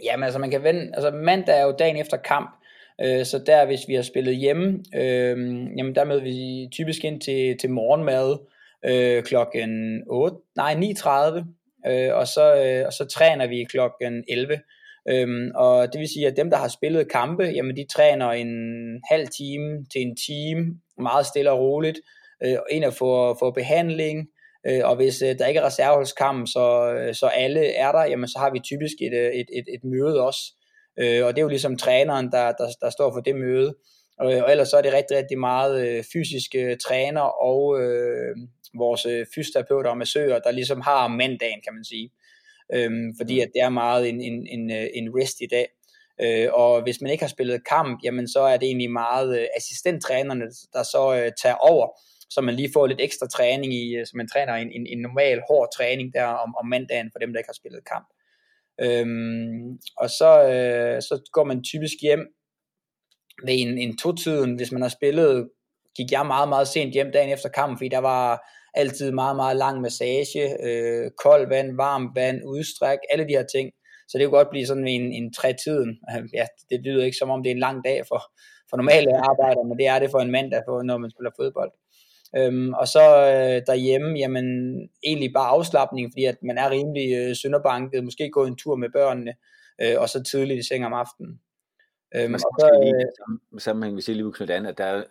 [0.03, 2.63] Jamen altså man kan vende, altså mandag er jo dagen efter kamp,
[3.01, 5.39] Øh, så der, hvis vi har spillet hjemme, øh,
[5.77, 8.39] jamen der møder vi typisk ind til, til morgenmad
[8.89, 14.59] øh, klokken 8, nej 9.30, øh, og, så, øh, og så træner vi klokken 11.
[15.09, 18.53] Øhm, og det vil sige, at dem, der har spillet kampe, jamen de træner en
[19.11, 21.99] halv time til en time, meget stille og roligt,
[22.45, 24.29] øh, ind at få, få behandling,
[24.67, 28.29] øh, og hvis øh, der ikke er reserveholdskamp, så, øh, så alle er der, jamen
[28.29, 30.41] så har vi typisk et, øh, et, et, et møde også,
[30.99, 33.75] øh, og det er jo ligesom træneren, der, der, der står for det møde,
[34.19, 38.37] og, og ellers så er det rigtig, rigtig meget øh, fysiske træner og øh,
[38.79, 42.11] vores øh, fysioterapeuter og massører, der ligesom har mandagen, kan man sige
[42.75, 45.67] øhm, fordi at det er meget en, en, en, øh, en rest i dag.
[46.23, 49.47] Øh, og hvis man ikke har spillet kamp, jamen så er det egentlig meget øh,
[49.57, 51.89] assistenttrænerne, der så øh, tager over,
[52.31, 54.99] så man lige får lidt ekstra træning i, øh, så man træner en, en, en
[54.99, 58.09] normal hård træning der om, om mandagen for dem, der ikke har spillet kamp.
[58.81, 62.27] Øhm, og så, øh, så går man typisk hjem
[63.45, 65.49] ved en, en to-tiden, hvis man har spillet,
[65.97, 68.43] gik jeg meget, meget sent hjem dagen efter kampen, fordi der var
[68.75, 73.71] altid meget, meget lang massage, øh, kold vand, varmt vand, udstræk, alle de her ting.
[74.09, 75.99] Så det kunne godt blive sådan en, en tre-tiden.
[76.39, 78.23] Ja, det lyder ikke som om det er en lang dag for,
[78.71, 81.73] for normale arbejdere, men det er det for en mandag, for, når man spiller fodbold.
[82.37, 84.47] Øhm, og så øh, derhjemme, jamen
[85.05, 88.89] egentlig bare afslappning, fordi at man er rimelig øh, sønderbanket, måske gå en tur med
[88.93, 89.35] børnene,
[89.83, 91.41] øh, og så tidligt i seng om aftenen.
[92.17, 92.47] Øhm, og så,
[92.83, 95.05] lige, sammenhæng, hvis jeg lige vil knytte an, at der er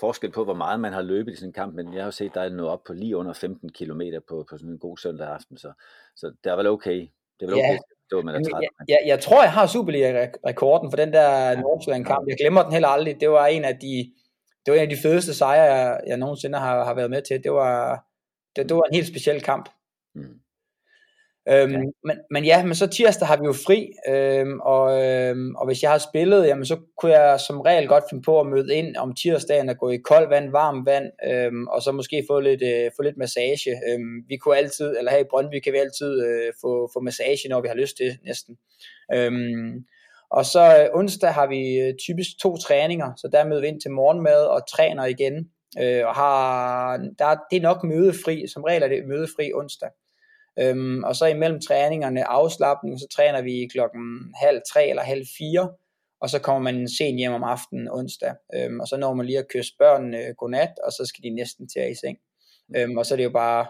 [0.00, 2.10] forskel på, hvor meget man har løbet i sådan en kamp, men jeg har jo
[2.10, 4.96] set, der er nået op på lige under 15 km på, på sådan en god
[4.96, 5.72] søndag aften, så,
[6.16, 7.08] så det er vel okay.
[7.40, 7.78] Det er vel okay,
[8.10, 8.38] det var, man er.
[8.38, 12.28] Jeg, jeg, jeg, tror, jeg har Superliga-rekorden for den der ja, Nordsjælland-kamp.
[12.28, 13.20] Jeg glemmer den heller aldrig.
[13.20, 14.12] Det var en af de,
[14.66, 17.44] det var en af de fedeste sejre, jeg, jeg nogensinde har, har været med til.
[17.44, 18.04] Det var,
[18.56, 19.68] det, det var en helt speciel kamp.
[20.14, 20.40] Mm.
[21.50, 21.78] Øhm, ja.
[22.04, 25.82] men, men ja, men så tirsdag har vi jo fri, øhm, og, øhm, og hvis
[25.82, 28.96] jeg har spillet, jamen så kunne jeg som regel godt finde på at møde ind
[28.96, 32.62] om tirsdagen og gå i koldt vand, varmt vand, øhm, og så måske få lidt,
[32.62, 33.70] øh, få lidt massage.
[33.88, 37.48] Øhm, vi kunne altid, eller her i Brøndby kan vi altid øh, få, få massage,
[37.48, 38.56] når vi har lyst til næsten.
[39.14, 39.84] Øhm,
[40.30, 43.80] og så øh, onsdag har vi øh, typisk to træninger, så der møder vi ind
[43.80, 45.34] til morgenmad og træner igen.
[45.80, 49.88] Øh, og har, der, det er nok mødefri, som regel er det mødefri onsdag.
[50.60, 55.70] Øhm, og så imellem træningerne afslappning, så træner vi klokken halv tre eller halv fire,
[56.20, 58.34] og så kommer man sent hjem om aftenen onsdag.
[58.54, 61.68] Øhm, og så når man lige at kysse børnene godnat, og så skal de næsten
[61.68, 62.18] til at i seng.
[62.76, 63.66] Øhm, og så er det jo bare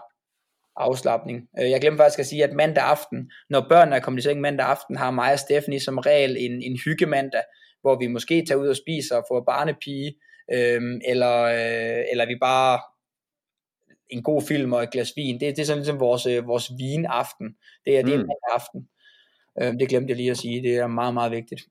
[0.75, 1.47] afslappning.
[1.59, 4.41] Øh, jeg glemte faktisk at sige, at mandag aften, når børnene er kommet i seng
[4.41, 7.43] mandag aften, har mig og Stephanie som regel en, en hyggemandag,
[7.81, 10.15] hvor vi måske tager ud og spiser og får barnepige,
[10.53, 12.79] øhm, eller, øh, eller vi bare
[14.09, 15.39] en god film og et glas vin.
[15.39, 17.47] Det, det er sådan ligesom vores, øh, vores vinaften.
[17.85, 18.09] Det er, mm.
[18.09, 18.87] det er en aften.
[19.61, 20.61] Øh, det glemte jeg lige at sige.
[20.61, 21.61] Det er meget, meget vigtigt.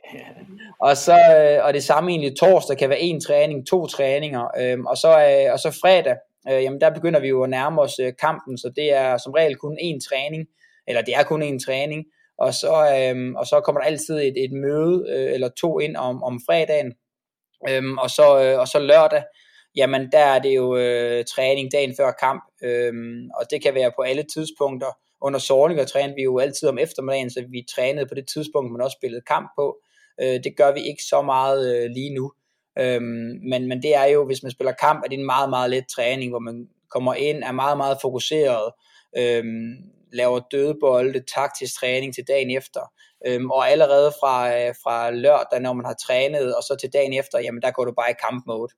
[0.86, 4.48] og, så, øh, og det samme egentlig torsdag kan være en træning, to træninger.
[4.60, 6.16] Øh, og, så, øh, og så fredag,
[6.50, 9.32] øh, jamen der begynder vi jo at nærme os øh, kampen, så det er som
[9.32, 10.46] regel kun én træning,
[10.88, 12.04] eller det er kun én træning,
[12.38, 15.96] og så, øh, og så kommer der altid et, et møde øh, eller to ind
[15.96, 16.92] om, om fredagen,
[17.68, 19.22] øh, og, så, øh, og så lørdag,
[19.76, 22.92] jamen der er det jo øh, træning dagen før kamp, øh,
[23.34, 24.98] og det kan være på alle tidspunkter.
[25.20, 28.80] Under Sorninger trænede vi jo altid om eftermiddagen, så vi trænede på det tidspunkt, man
[28.80, 29.76] også spillede kamp på.
[30.20, 32.32] Øh, det gør vi ikke så meget øh, lige nu.
[32.78, 33.02] Øh,
[33.50, 35.84] men, men det er jo, hvis man spiller kamp, er det en meget, meget let
[35.96, 38.72] træning, hvor man kommer ind, er meget, meget fokuseret,
[39.18, 39.44] øh,
[40.12, 42.80] laver dødebolde, taktisk træning til dagen efter.
[43.26, 47.12] Øhm, og allerede fra, øh, fra lørdag, når man har trænet, og så til dagen
[47.12, 48.72] efter, jamen der går du bare i kampmode.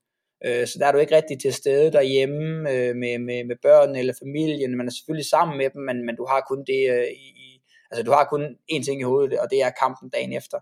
[0.46, 3.98] Øh, så der er du ikke rigtig til stede derhjemme øh, med, med, med børnene
[3.98, 4.76] eller familien.
[4.76, 8.02] Man er selvfølgelig sammen med dem, men, men du har kun det øh, i, altså
[8.02, 10.58] du har kun én ting i hovedet, og det er kampen dagen efter.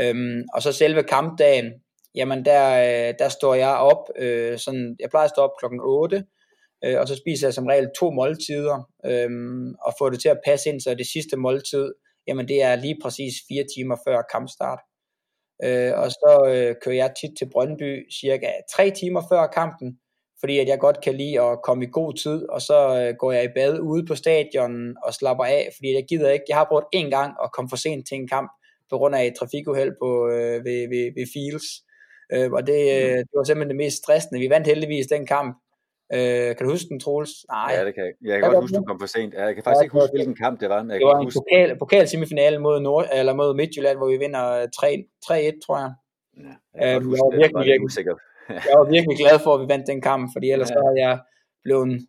[0.00, 1.72] Øhm, og så selve kampdagen,
[2.14, 5.80] jamen der, øh, der står jeg op, øh, sådan, jeg plejer at stå op klokken
[5.82, 6.24] 8,
[6.84, 9.30] øh, og så spiser jeg som regel to måltider, øh,
[9.86, 11.92] og får det til at passe ind, så det sidste måltid,
[12.28, 14.80] jamen det er lige præcis fire timer før kampstart.
[15.64, 19.98] Øh, og så øh, kører jeg tit til Brøndby cirka tre timer før kampen,
[20.40, 23.32] fordi at jeg godt kan lide at komme i god tid, og så øh, går
[23.32, 26.66] jeg i bad ude på stadion og slapper af, fordi jeg gider ikke, jeg har
[26.68, 28.50] prøvet en gang at komme for sent til en kamp,
[28.90, 31.68] på grund af et trafikuheld på, øh, ved, ved, ved Fields,
[32.32, 34.40] øh, og det, øh, det var simpelthen det mest stressende.
[34.40, 35.56] Vi vandt heldigvis den kamp,
[36.16, 37.30] Øh, kan du huske den, Troels?
[37.50, 37.72] Nej.
[37.76, 38.14] Ja, det kan jeg.
[38.22, 39.34] Jeg kan godt huske, du kom for sent.
[39.34, 40.82] Jeg kan faktisk ja, ikke huske, hvilken kamp det var.
[40.82, 41.40] Men jeg det var en huske...
[41.40, 45.92] pokal, pokal semifinale mod, Nord, eller mod Midtjylland, hvor vi vinder 3-1, tror jeg.
[46.36, 48.14] Ja, jeg, øhm, jeg, var virkelig, virkelig, usikker.
[48.68, 50.74] jeg var virkelig glad for, at vi vandt den kamp, fordi ellers ja.
[50.74, 51.14] så havde jeg
[51.64, 52.06] blevet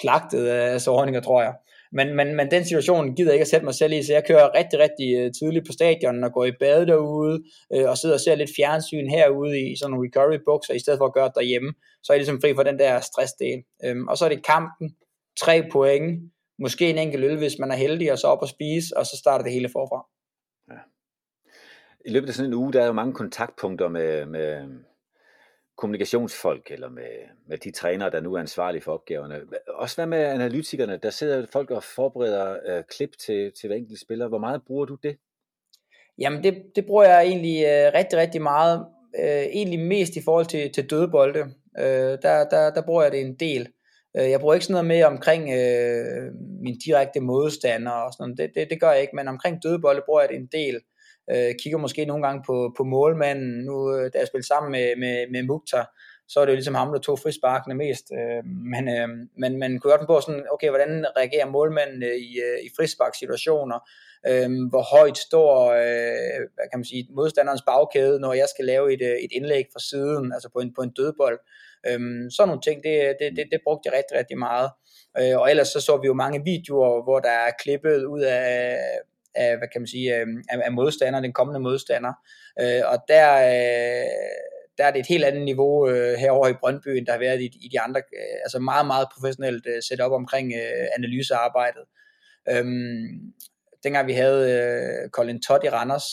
[0.00, 1.54] slagtet af sårninger, tror jeg.
[1.92, 4.24] Men, men, men den situation gider jeg ikke at sætte mig selv i, så jeg
[4.28, 8.14] kører rigtig, rigtig øh, tidligt på stadion og går i bad derude, øh, og sidder
[8.14, 11.28] og ser lidt fjernsyn herude i sådan nogle recovery bukser, i stedet for at gøre
[11.28, 11.72] det derhjemme.
[12.02, 13.62] Så er jeg ligesom fri for den der stressdel.
[13.84, 14.96] Øhm, og så er det kampen,
[15.40, 18.96] tre point, måske en enkelt øl, hvis man er heldig, og så op og spise,
[18.96, 20.06] og så starter det hele forfra.
[20.70, 20.80] Ja.
[22.06, 24.68] I løbet af sådan en uge, der er jo mange kontaktpunkter med, med
[25.76, 27.10] kommunikationsfolk, eller med,
[27.46, 29.40] med de trænere, der nu er ansvarlige for opgaverne.
[29.68, 30.98] Også hvad med analytikerne?
[31.02, 34.28] Der sidder folk og forbereder øh, klip til, til hver enkelt spiller.
[34.28, 35.16] Hvor meget bruger du det?
[36.18, 38.86] Jamen det, det bruger jeg egentlig øh, rigtig, rigtig meget.
[39.18, 41.40] Øh, egentlig mest i forhold til, til dødebolde.
[41.78, 43.68] Øh, der, der, der bruger jeg det en del.
[44.16, 48.38] Øh, jeg bruger ikke sådan noget med omkring øh, min direkte modstander og sådan noget.
[48.38, 50.80] Det, det, det gør jeg ikke, men omkring dødebolde bruger jeg det en del.
[51.30, 53.64] Øh, kigger måske nogle gange på, på målmanden.
[53.64, 55.86] Nu, øh, da jeg spillede sammen med, med, med Mukhtar,
[56.28, 58.06] så er det jo ligesom ham, der tog frisparkene mest.
[58.18, 62.30] Øh, men, øh, men man kunne godt på sådan, okay, hvordan reagerer målmanden øh, i,
[62.46, 63.78] øh, i frisparksituationer?
[64.28, 68.92] Øh, hvor højt står øh, hvad kan man sige, modstanderens bagkæde, når jeg skal lave
[68.94, 71.38] et, et indlæg fra siden, altså på en, på en dødbold.
[71.88, 72.00] Øh,
[72.34, 74.70] sådan nogle ting, det, det, det, det brugte jeg rigtig, rigtig meget.
[75.18, 78.78] Øh, og ellers så så vi jo mange videoer, hvor der er klippet ud af,
[79.34, 82.12] af hvad kan man sige, øh, af, af modstander, den kommende modstander.
[82.60, 84.08] Øh, og der, øh,
[84.78, 87.40] der er det et helt andet niveau øh, herover i Brøndby, end der har været
[87.40, 91.84] i, i de andre, øh, altså meget, meget professionelt øh, setup omkring øh, analysearbejdet.
[92.50, 93.32] Øhm,
[93.84, 96.06] dengang vi havde øh, Colin Todd i Randers,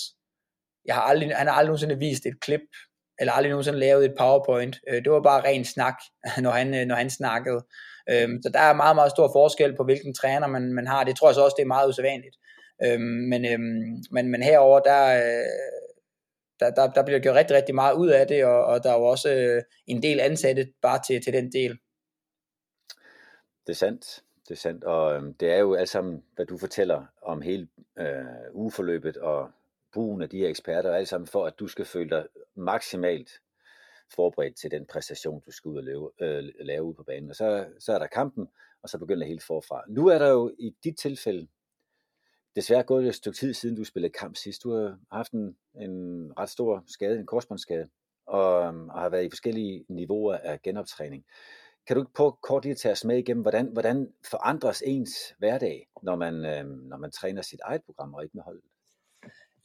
[0.86, 2.66] jeg har aldrig, han har aldrig nogensinde vist et klip,
[3.20, 4.76] eller aldrig nogensinde lavet et powerpoint.
[4.90, 5.98] Øh, det var bare ren snak,
[6.46, 7.66] når han, øh, når han snakkede.
[8.12, 11.04] Øhm, så der er meget, meget stor forskel på, hvilken træner man, man har.
[11.04, 12.36] Det tror jeg så også, det er meget usædvanligt.
[12.86, 15.46] Øhm, men, øhm, men, men herover der, øh,
[16.60, 18.98] der, der, der bliver gjort rigtig, rigtig meget ud af det, og, og der er
[18.98, 21.78] jo også øh, en del ansatte bare til, til den del.
[23.68, 24.24] Det er sandt.
[24.48, 27.68] Det er sandt, og øhm, det er jo alt sammen, hvad du fortæller om hele
[28.00, 29.52] øh, ugeforløbet og
[29.94, 32.26] brugen af de her eksperter, alt sammen for, at du skal føle dig
[32.56, 33.32] maksimalt
[34.16, 37.30] forberedt til den præstation, du skal ud og lave, øh, lave ud på banen.
[37.30, 38.48] Og så, så er der kampen,
[38.84, 39.84] og så begynder det hele forfra.
[39.88, 41.48] Nu er der jo i dit tilfælde
[42.56, 44.64] desværre gået et stykke tid siden, du spillede kamp sidst.
[44.64, 47.89] Du har haft en, en ret stor skade, en korsbåndsskade,
[48.28, 51.26] og, øhm, og har været i forskellige niveauer af genoptræning.
[51.88, 55.88] Kan du ikke på kort lige tage os med igennem, hvordan, hvordan forandres ens hverdag,
[56.04, 58.64] når man, øh, når man træner sit eget program og ikke med holdet?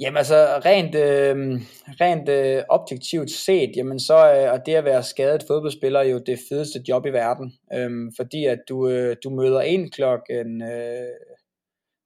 [0.00, 1.36] Jamen altså rent, øh,
[2.00, 6.38] rent øh, objektivt set, jamen så øh, er det at være skadet fodboldspiller jo det
[6.48, 7.52] fedeste job i verden.
[7.74, 11.08] Øh, fordi at du, øh, du møder ind klokken øh,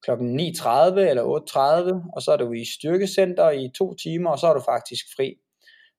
[0.09, 4.47] klokken 9.30 eller 8.30, og så er du i styrkecenter i to timer, og så
[4.47, 5.29] er du faktisk fri.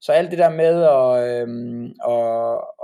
[0.02, 2.28] Så alt det der med at, øhm, og,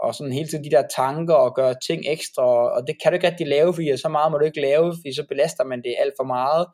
[0.04, 2.44] og sådan hele tiden de der tanker og gøre ting ekstra,
[2.76, 5.16] og det kan du ikke rigtig lave, fordi så meget må du ikke lave, fordi
[5.16, 6.66] så belaster man det alt for meget.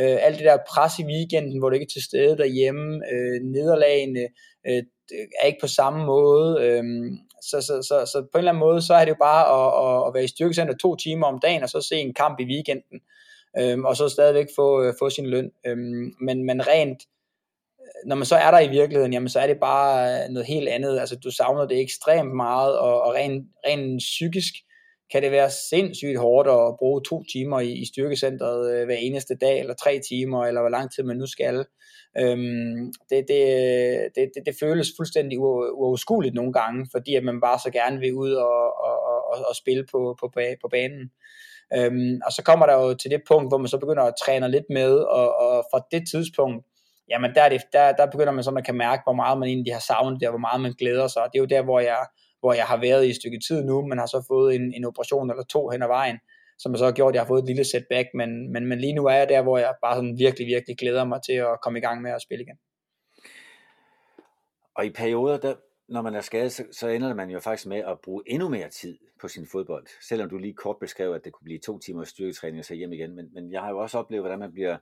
[0.00, 3.38] Øh, alt det der pres i weekenden, hvor du ikke er til stede derhjemme, øh,
[3.54, 4.24] nederlagene
[4.68, 4.82] øh,
[5.40, 6.48] er ikke på samme måde.
[6.64, 6.84] Øh,
[7.50, 9.68] så, så, så, så på en eller anden måde, så er det jo bare at,
[9.84, 12.50] at, at være i styrkecenter to timer om dagen, og så se en kamp i
[12.54, 12.98] weekenden
[13.60, 15.50] øhm, og så stadigvæk få, øh, få sin løn.
[15.66, 16.98] Øhm, men, men rent,
[18.06, 20.68] når man så er der i virkeligheden, jamen så er det bare øh, noget helt
[20.68, 21.00] andet.
[21.00, 24.54] Altså du savner det ekstremt meget, og, og rent, rent psykisk
[25.12, 29.34] kan det være sindssygt hårdt at bruge to timer i, i styrkecentret øh, hver eneste
[29.40, 31.64] dag, eller tre timer, eller hvor lang tid man nu skal.
[32.18, 33.42] Øhm, det, det,
[34.14, 38.14] det, det, det føles fuldstændig uoverskueligt nogle gange, fordi at man bare så gerne vil
[38.14, 40.30] ud og, og, og, og spille på, på,
[40.62, 41.10] på banen.
[41.76, 44.50] Øhm, og så kommer der jo til det punkt, hvor man så begynder at træne
[44.50, 46.66] lidt med, og, og fra det tidspunkt,
[47.10, 49.48] jamen der, er det, der, der begynder man så, man kan mærke, hvor meget man
[49.48, 51.22] egentlig har savnet det, og hvor meget man glæder sig.
[51.22, 52.06] Og det er jo der, hvor jeg,
[52.40, 54.84] hvor jeg har været i et stykke tid nu, men har så fået en, en
[54.84, 56.18] operation eller to hen ad vejen,
[56.58, 58.92] som så har gjort, at jeg har fået et lille setback, men, men, men lige
[58.92, 61.78] nu er jeg der, hvor jeg bare sådan virkelig, virkelig glæder mig til at komme
[61.78, 62.56] i gang med at spille igen.
[64.76, 65.54] Og i perioder, der,
[65.88, 68.68] når man er skadet, så, så ender man jo faktisk med at bruge endnu mere
[68.68, 69.86] tid på sin fodbold.
[70.02, 72.92] Selvom du lige kort beskrev, at det kunne blive to timer styrketræning og så hjem
[72.92, 73.14] igen.
[73.14, 74.78] Men, men jeg har jo også oplevet, hvordan man bliver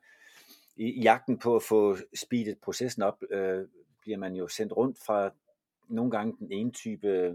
[0.76, 3.68] i, jagten på at få speedet processen op, øh,
[4.00, 5.30] bliver man jo sendt rundt fra
[5.88, 7.34] nogle gange den ene type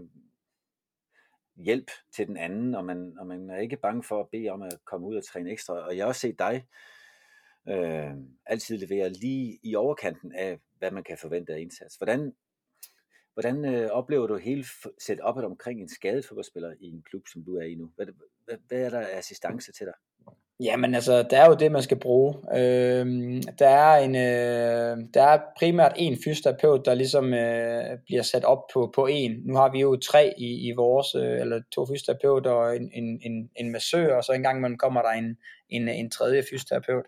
[1.56, 4.62] hjælp til den anden, og man, og man er ikke bange for at bede om
[4.62, 5.74] at komme ud og træne ekstra.
[5.74, 6.66] Og jeg har også set dig
[7.68, 8.12] øh,
[8.46, 11.96] altid levere lige i overkanten af, hvad man kan forvente af indsats.
[11.96, 12.34] Hvordan
[13.34, 14.64] Hvordan øh, oplever du hele
[14.98, 17.90] setupet omkring en skadet fodboldspiller i en klub, som du er i nu?
[17.96, 18.06] Hvad,
[18.44, 19.94] hvad, hvad er der assistance til dig?
[20.60, 22.34] Jamen altså, der er jo det, man skal bruge.
[22.56, 23.06] Øh,
[23.58, 28.62] der, er en, øh, der er primært en fysioterapeut, der ligesom øh, bliver sat op
[28.74, 29.42] på, på en.
[29.44, 33.20] Nu har vi jo tre i, i vores, øh, eller to fysioterapeuter og en, en,
[33.22, 35.36] en, en massør, og så engang man kommer der en,
[35.68, 37.04] en, en tredje fysioterapeut.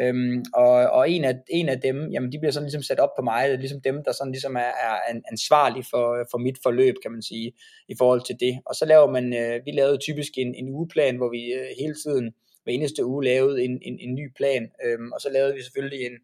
[0.00, 3.14] Øhm, og, og en, af, en af dem, jamen de bliver sådan ligesom sat op
[3.18, 4.94] på mig, det er ligesom dem, der sådan ligesom er, er
[5.30, 7.52] ansvarlig for, for mit forløb, kan man sige,
[7.88, 8.54] i forhold til det.
[8.66, 11.94] Og så laver man, øh, vi lavede typisk en, en ugeplan, hvor vi øh, hele
[12.04, 12.34] tiden
[12.64, 16.06] hver eneste uge lavede en, en, en ny plan, øhm, og så lavede vi selvfølgelig
[16.06, 16.16] en,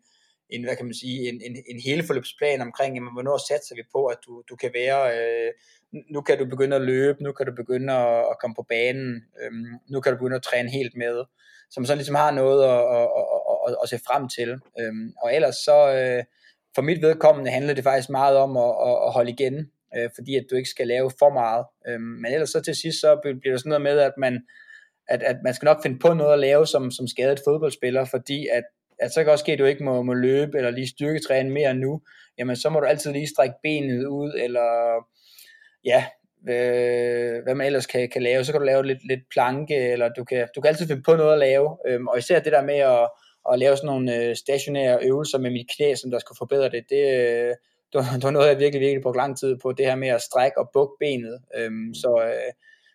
[0.50, 3.82] en, hvad kan man sige, en, en, en hele forløbsplan omkring, jamen, hvornår satser vi
[3.94, 5.50] på, at du, du kan være, øh,
[6.14, 9.22] nu kan du begynde at løbe, nu kan du begynde at, at komme på banen,
[9.42, 11.16] øhm, nu kan du begynde at træne helt med,
[11.70, 13.26] som så ligesom har noget at, at, at,
[13.70, 14.50] at, at se frem til.
[14.80, 16.24] Øhm, og ellers så, øh,
[16.74, 20.36] for mit vedkommende handler det faktisk meget om at, at, at holde igen, øh, fordi
[20.36, 21.64] at du ikke skal lave for meget.
[21.88, 24.42] Øhm, men ellers så til sidst, så bliver der sådan noget med, at man,
[25.08, 28.46] at, at man skal nok finde på noget at lave som, som skadet fodboldspiller, fordi
[28.52, 28.64] at,
[28.98, 31.74] at så kan også ske, at du ikke må, må løbe eller lige styrketræne mere
[31.74, 32.00] nu,
[32.38, 34.68] jamen så må du altid lige strække benet ud, eller
[35.84, 36.04] ja,
[36.48, 40.08] øh, hvad man ellers kan, kan lave, så kan du lave lidt, lidt planke, eller
[40.08, 42.62] du kan, du kan altid finde på noget at lave, øhm, og især det der
[42.62, 43.08] med at,
[43.52, 46.84] at lave sådan nogle øh, stationære øvelser med mit knæ, som der skal forbedre det,
[46.90, 47.54] det, øh,
[47.92, 50.08] det, var, det var noget, jeg virkelig, virkelig brugte lang tid på, det her med
[50.08, 52.52] at strække og bukke benet, øhm, så øh,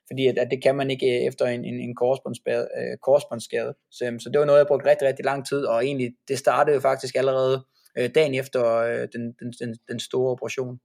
[0.08, 2.68] fordi at, at det kan man ikke øh, efter en, en, en korsbåndsskade.
[2.78, 3.74] Øh, korsbåndsskade.
[3.92, 6.40] Så, øhm, så det var noget, jeg brugte rigtig, rigtig lang tid, og egentlig, det
[6.40, 7.66] startede jo faktisk allerede
[7.98, 10.80] øh, dagen efter øh, den, den, den, den store operation.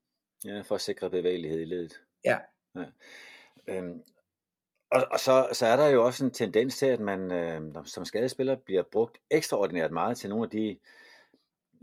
[0.44, 2.00] Ja, for at sikre bevægelighed i ledet.
[2.24, 2.38] Ja.
[2.76, 2.84] ja.
[3.68, 4.02] Øhm,
[4.92, 8.04] og, og så, så er der jo også en tendens til, at man øh, som
[8.04, 10.76] skadespiller bliver brugt ekstraordinært meget til nogle af de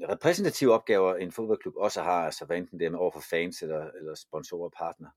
[0.09, 3.61] repræsentative opgaver, en fodboldklub også har, altså hvad enten det er med over for fans
[3.61, 5.07] eller, eller sponsorer og partner.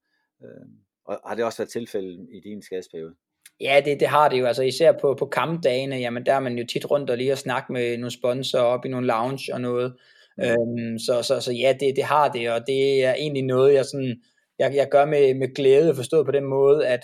[0.43, 0.67] Øh,
[1.05, 3.15] og har det også været tilfældet i din skadesperiode?
[3.61, 4.47] Ja, det, det har det jo.
[4.47, 7.39] Altså især på, på kampdagene, jamen der er man jo tit rundt og lige at
[7.39, 9.97] snakke med nogle sponsorer op i nogle lounge og noget.
[10.39, 10.45] Mm.
[10.45, 13.85] Øhm, så, så, så ja, det, det har det, og det er egentlig noget, jeg,
[13.85, 14.23] sådan,
[14.59, 17.01] jeg, jeg gør med, med glæde, forstået på den måde, at,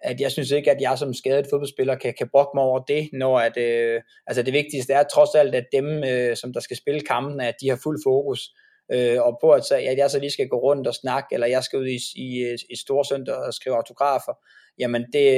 [0.00, 3.08] at jeg synes ikke, at jeg som skadet fodboldspiller kan, kan brokke mig over det,
[3.12, 6.76] når at, øh, altså det vigtigste er trods alt, at dem, øh, som der skal
[6.76, 8.50] spille kampen, at de har fuld fokus
[8.92, 11.46] øh, og på at, så, at jeg så lige skal gå rundt og snakke, eller
[11.46, 14.32] jeg skal ud i, i, i Storsøndag og skrive autografer,
[14.78, 15.28] jamen det,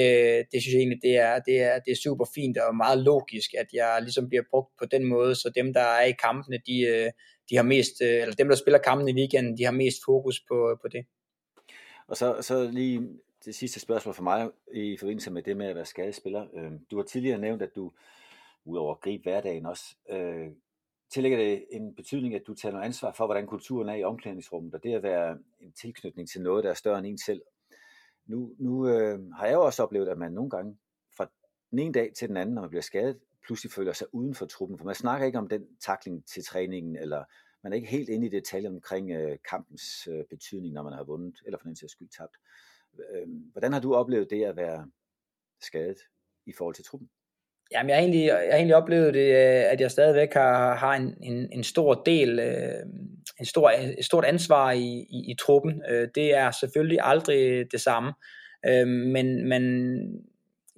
[0.52, 3.50] det synes jeg egentlig, det er, det, er, det er super fint og meget logisk,
[3.58, 6.80] at jeg ligesom bliver brugt på den måde, så dem, der er i kampene, de,
[6.80, 7.10] øh,
[7.50, 10.40] de har mest, øh, eller dem, der spiller kampen i weekenden, de har mest fokus
[10.48, 11.04] på, på det.
[12.08, 13.00] Og så, så lige
[13.44, 16.46] det sidste spørgsmål for mig i forbindelse med det med at være skadespiller.
[16.54, 17.92] Øh, du har tidligere nævnt, at du
[18.64, 20.48] udover at gribe hverdagen også øh,
[21.10, 24.74] tillægger det en betydning, at du tager noget ansvar for, hvordan kulturen er i omklædningsrummet,
[24.74, 27.42] og det at være en tilknytning til noget, der er større end en selv.
[28.26, 30.78] Nu, nu øh, har jeg jo også oplevet, at man nogle gange
[31.16, 31.30] fra
[31.70, 34.46] den ene dag til den anden, når man bliver skadet, pludselig føler sig uden for
[34.46, 37.24] truppen, for man snakker ikke om den takling til træningen, eller
[37.62, 41.04] man er ikke helt inde i detaljer omkring øh, kampens øh, betydning, når man har
[41.04, 42.36] vundet, eller for den sags skyld tabt.
[42.36, 44.86] Øh, Øhm, hvordan har du oplevet det at være
[45.62, 45.98] skadet
[46.46, 47.08] i forhold til truppen?
[47.72, 50.94] Jamen, jeg har egentlig, jeg har egentlig oplevet det, øh, at jeg stadigvæk har, har
[50.94, 52.82] en, en, en stor del, øh,
[53.40, 55.82] en stor, et stort ansvar i, i, i truppen.
[55.90, 58.12] Øh, det er selvfølgelig aldrig det samme,
[58.86, 59.62] men, men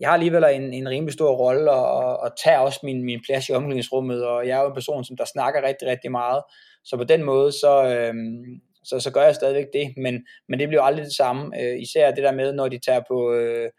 [0.01, 3.49] jeg har alligevel en, en rimelig stor rolle og, og tager også min, min plads
[3.49, 6.43] i omklædningsrummet, og jeg er jo en person, som der snakker rigtig, rigtig meget.
[6.85, 7.85] Så på den måde, så,
[8.85, 11.61] så, så gør jeg stadigvæk det, men, men det bliver aldrig det samme.
[11.61, 13.71] Øh, især det der med, når de tager på øh,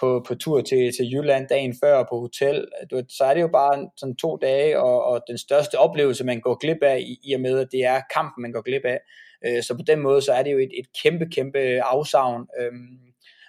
[0.00, 3.48] på, på tur til, til Jylland dagen før på hotel, du, så er det jo
[3.48, 7.34] bare sådan to dage, og, og den største oplevelse, man går glip af, i, i
[7.34, 9.00] og med, at det er kampen, man går glip af.
[9.46, 12.72] Øh, så på den måde, så er det jo et, et kæmpe, kæmpe afsavn, øh,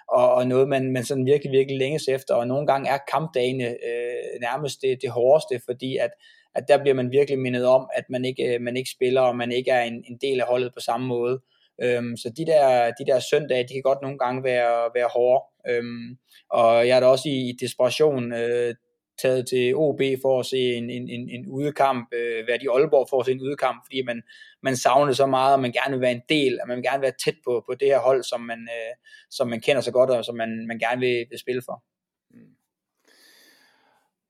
[0.08, 3.68] og, og noget, man, man sådan virkelig, virkelig længes efter, og nogle gange er kampdagene
[3.68, 6.10] øh, nærmest det, det hårdeste, fordi at,
[6.58, 9.36] at der bliver man virkelig mindet om, at man ikke, øh, man ikke spiller, og
[9.36, 11.40] man ikke er en, en del af holdet på samme måde.
[11.82, 15.44] Øhm, så de der, de der søndage, de kan godt nogle gange være, være hårde.
[15.68, 16.18] Øhm,
[16.50, 18.74] og jeg er da også i, i desperation øh,
[19.22, 23.06] taget til OB for at se en, en, en, en udekamp, øh, været i Aalborg
[23.10, 24.22] for at se en udekamp, fordi man,
[24.62, 27.02] man savner så meget, og man gerne vil være en del, og man vil gerne
[27.02, 28.94] være tæt på, på det her hold, som man, øh,
[29.30, 31.82] som man kender så godt, og som man, man gerne vil, vil spille for.
[32.30, 32.54] Mm.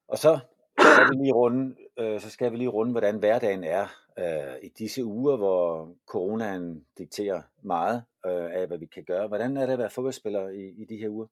[0.08, 0.38] Og så
[0.80, 3.86] skal vi lige runde, øh, så skal vi lige runde, hvordan hverdagen er
[4.18, 9.28] øh, i disse uger, hvor coronaen dikterer meget øh, af, hvad vi kan gøre.
[9.28, 11.26] Hvordan er det at være fodboldspiller i, i de her uger?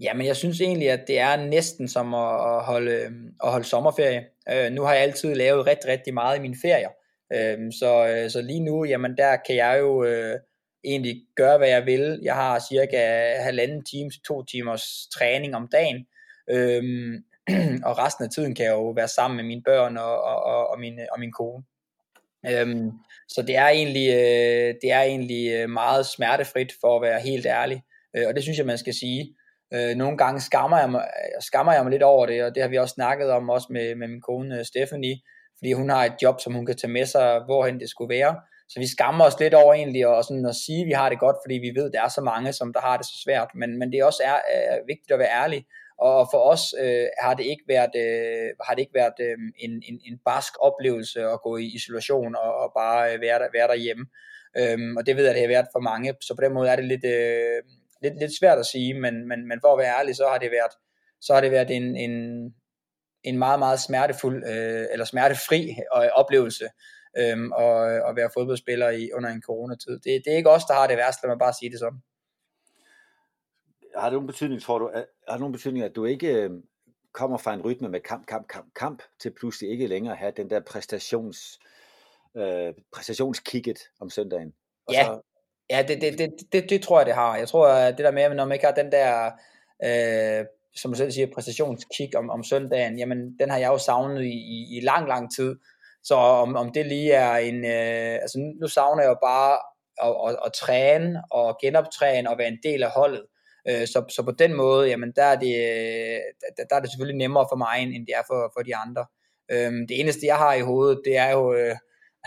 [0.00, 3.00] Jamen, jeg synes egentlig, at det er næsten som at holde,
[3.44, 4.26] at holde sommerferie.
[4.52, 6.90] Øh, nu har jeg altid lavet rigtig, rigtig meget i mine ferier.
[7.32, 10.38] Øh, så, øh, så lige nu, jamen der kan jeg jo øh,
[10.84, 12.20] egentlig gøre, hvad jeg vil.
[12.22, 12.98] Jeg har cirka
[13.42, 16.06] halvanden time til to timers træning om dagen.
[16.50, 17.24] øhm,
[17.88, 20.70] og resten af tiden kan jeg jo være sammen med mine børn og, og, og,
[20.70, 21.64] og, min, og min kone.
[22.50, 22.90] Øhm,
[23.28, 27.46] så det er egentlig, øh, det er egentlig øh, meget smertefrit for at være helt
[27.46, 27.82] ærlig,
[28.16, 29.36] øh, og det synes jeg man skal sige.
[29.74, 32.62] Øh, nogle gange skammer jeg, mig, øh, skammer jeg mig lidt over det, og det
[32.62, 35.16] har vi også snakket om også med, med min kone øh, Stephanie,
[35.58, 38.36] fordi hun har et job, som hun kan tage med sig, hvorhen det skulle være.
[38.68, 41.18] Så vi skammer os lidt over egentlig og sådan at sige, at vi har det
[41.18, 43.48] godt, fordi vi ved, at der er så mange, som der har det så svært.
[43.54, 45.66] Men, men det også er, er vigtigt at være ærlig.
[45.98, 49.70] Og for os øh, har det ikke været, øh, har det ikke været øh, en,
[49.70, 53.68] en, en barsk oplevelse at gå i isolation og, og bare øh, være, der, være
[53.68, 54.06] derhjemme.
[54.58, 56.14] Øhm, og det ved jeg, det har været for mange.
[56.20, 57.62] Så på den måde er det lidt, øh,
[58.02, 60.50] lidt, lidt svært at sige, men, men, men for at være ærlig, så har det
[60.50, 60.72] været,
[61.20, 62.44] så har det været en, en,
[63.24, 66.64] en meget, meget smertefuld, øh, eller smertefri øh, oplevelse
[67.18, 69.92] øh, at, at være fodboldspiller i, under en coronatid.
[69.92, 72.00] Det, det er ikke os, der har det værste, lad mig bare sige det sådan.
[73.96, 74.90] Har det nogen betydning, tror du,
[75.28, 76.50] har det nogen betydning, at du ikke øh,
[77.12, 80.50] kommer fra en rytme med kamp, kamp, kamp, kamp, til pludselig ikke længere have den
[80.50, 81.58] der præstations,
[82.36, 84.52] øh, præstationskigget om søndagen?
[84.86, 85.20] Og ja, så...
[85.70, 87.36] ja det, det, det, det, det tror jeg, det har.
[87.36, 89.30] Jeg tror, at det der med, at når man ikke har den der...
[89.84, 94.22] Øh, som du selv siger, præstationskick om, om søndagen, jamen den har jeg jo savnet
[94.22, 95.56] i, i, i lang, lang tid.
[96.02, 99.58] Så om, om det lige er en, øh, altså nu savner jeg jo bare
[100.02, 103.26] at, at, at træne og genoptræne og være en del af holdet.
[103.68, 106.20] Øh, så, så på den måde, jamen der er, det, øh,
[106.56, 109.06] der, der er det selvfølgelig nemmere for mig, end det er for, for de andre.
[109.52, 111.76] Øh, det eneste, jeg har i hovedet, det er jo, øh,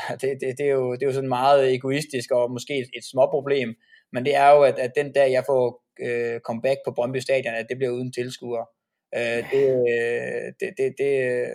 [0.21, 3.05] det, det, det, er jo, det er jo sådan meget egoistisk og måske et, et
[3.11, 3.75] småproblem,
[4.13, 7.55] men det er jo, at, at den dag, jeg får øh, comeback på Brøndby Stadion,
[7.55, 8.65] at det bliver uden tilskuere.
[9.17, 11.49] Øh, det, øh, det, det, det, øh,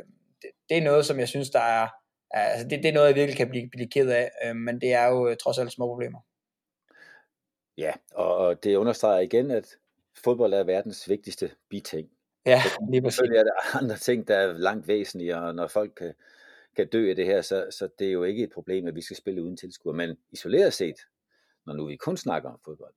[0.69, 1.89] det, er noget, som jeg synes, der er,
[2.31, 4.93] altså det, det er noget, jeg virkelig kan blive, blive ked af, øh, men det
[4.93, 6.21] er jo trods alt små problemer.
[7.77, 9.79] Ja, og det understreger igen, at
[10.15, 12.11] fodbold er verdens vigtigste biting.
[12.47, 13.17] Ja, lige præcis.
[13.17, 16.15] Selvfølgelig er der andre ting, der er langt væsentlige, og når folk kan,
[16.77, 19.03] kan dø af det her, så, så det er jo ikke et problem, at vi
[19.03, 19.95] skal spille uden tilskuer.
[19.95, 20.97] Men isoleret set,
[21.67, 22.95] når nu vi kun snakker om fodbold,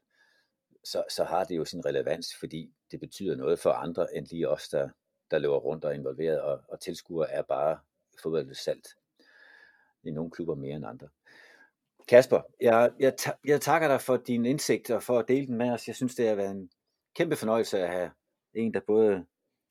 [0.84, 4.50] så, så har det jo sin relevans, fordi det betyder noget for andre, end lige
[4.50, 4.90] os, der,
[5.32, 7.80] der løber rundt og er involveret, og, og tilskuer er bare
[8.22, 8.88] fodboldets salt.
[10.04, 11.08] I nogle klubber mere end andre.
[12.08, 13.14] Kasper, jeg, jeg,
[13.46, 15.88] jeg takker dig for din indsigt og for at dele den med os.
[15.88, 16.70] Jeg synes, det har været en
[17.16, 18.12] kæmpe fornøjelse at have
[18.54, 19.26] en, der både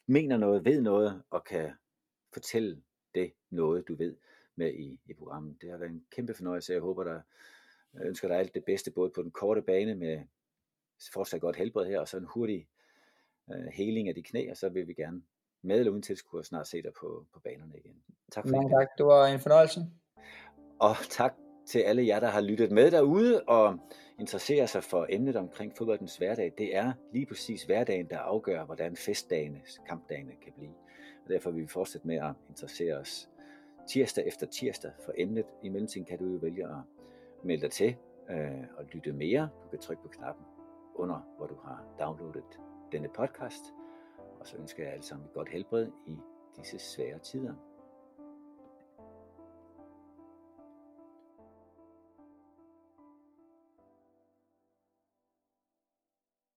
[0.06, 1.72] mener noget, ved noget og kan
[2.32, 2.82] fortælle
[3.14, 4.16] det noget, du ved
[4.56, 5.56] med i, i programmet.
[5.62, 6.72] Det har været en kæmpe fornøjelse.
[6.72, 7.20] Jeg håber, der
[7.94, 10.20] jeg ønsker dig alt det bedste, både på den korte bane med
[11.12, 12.68] fortsat godt helbred her, og så en hurtig
[13.46, 15.22] uh, heling af de knæ, og så vil vi gerne
[15.62, 18.02] med eller uden tilskuer snart se dig på, på banerne igen.
[18.32, 18.76] Tak for Mange det.
[18.78, 19.80] tak, det var en fornøjelse.
[20.80, 21.34] Og tak
[21.72, 23.78] til alle jer, der har lyttet med derude og
[24.18, 26.52] interesserer sig for emnet omkring fodboldens hverdag.
[26.58, 30.70] Det er lige præcis hverdagen, der afgør, hvordan festdagene, kampdagene kan blive.
[31.24, 33.28] Og derfor vil vi fortsætte med at interessere os
[33.88, 35.44] tirsdag efter tirsdag for emnet.
[35.62, 36.76] I mellemtiden kan du jo vælge at
[37.44, 37.96] melde dig til
[38.30, 39.48] øh, og lytte mere.
[39.64, 40.44] Du kan trykke på knappen
[40.94, 42.60] under, hvor du har downloadet
[42.92, 43.64] denne podcast.
[44.40, 46.16] Og så ønsker jeg alle sammen et godt helbred i
[46.56, 47.54] disse svære tider.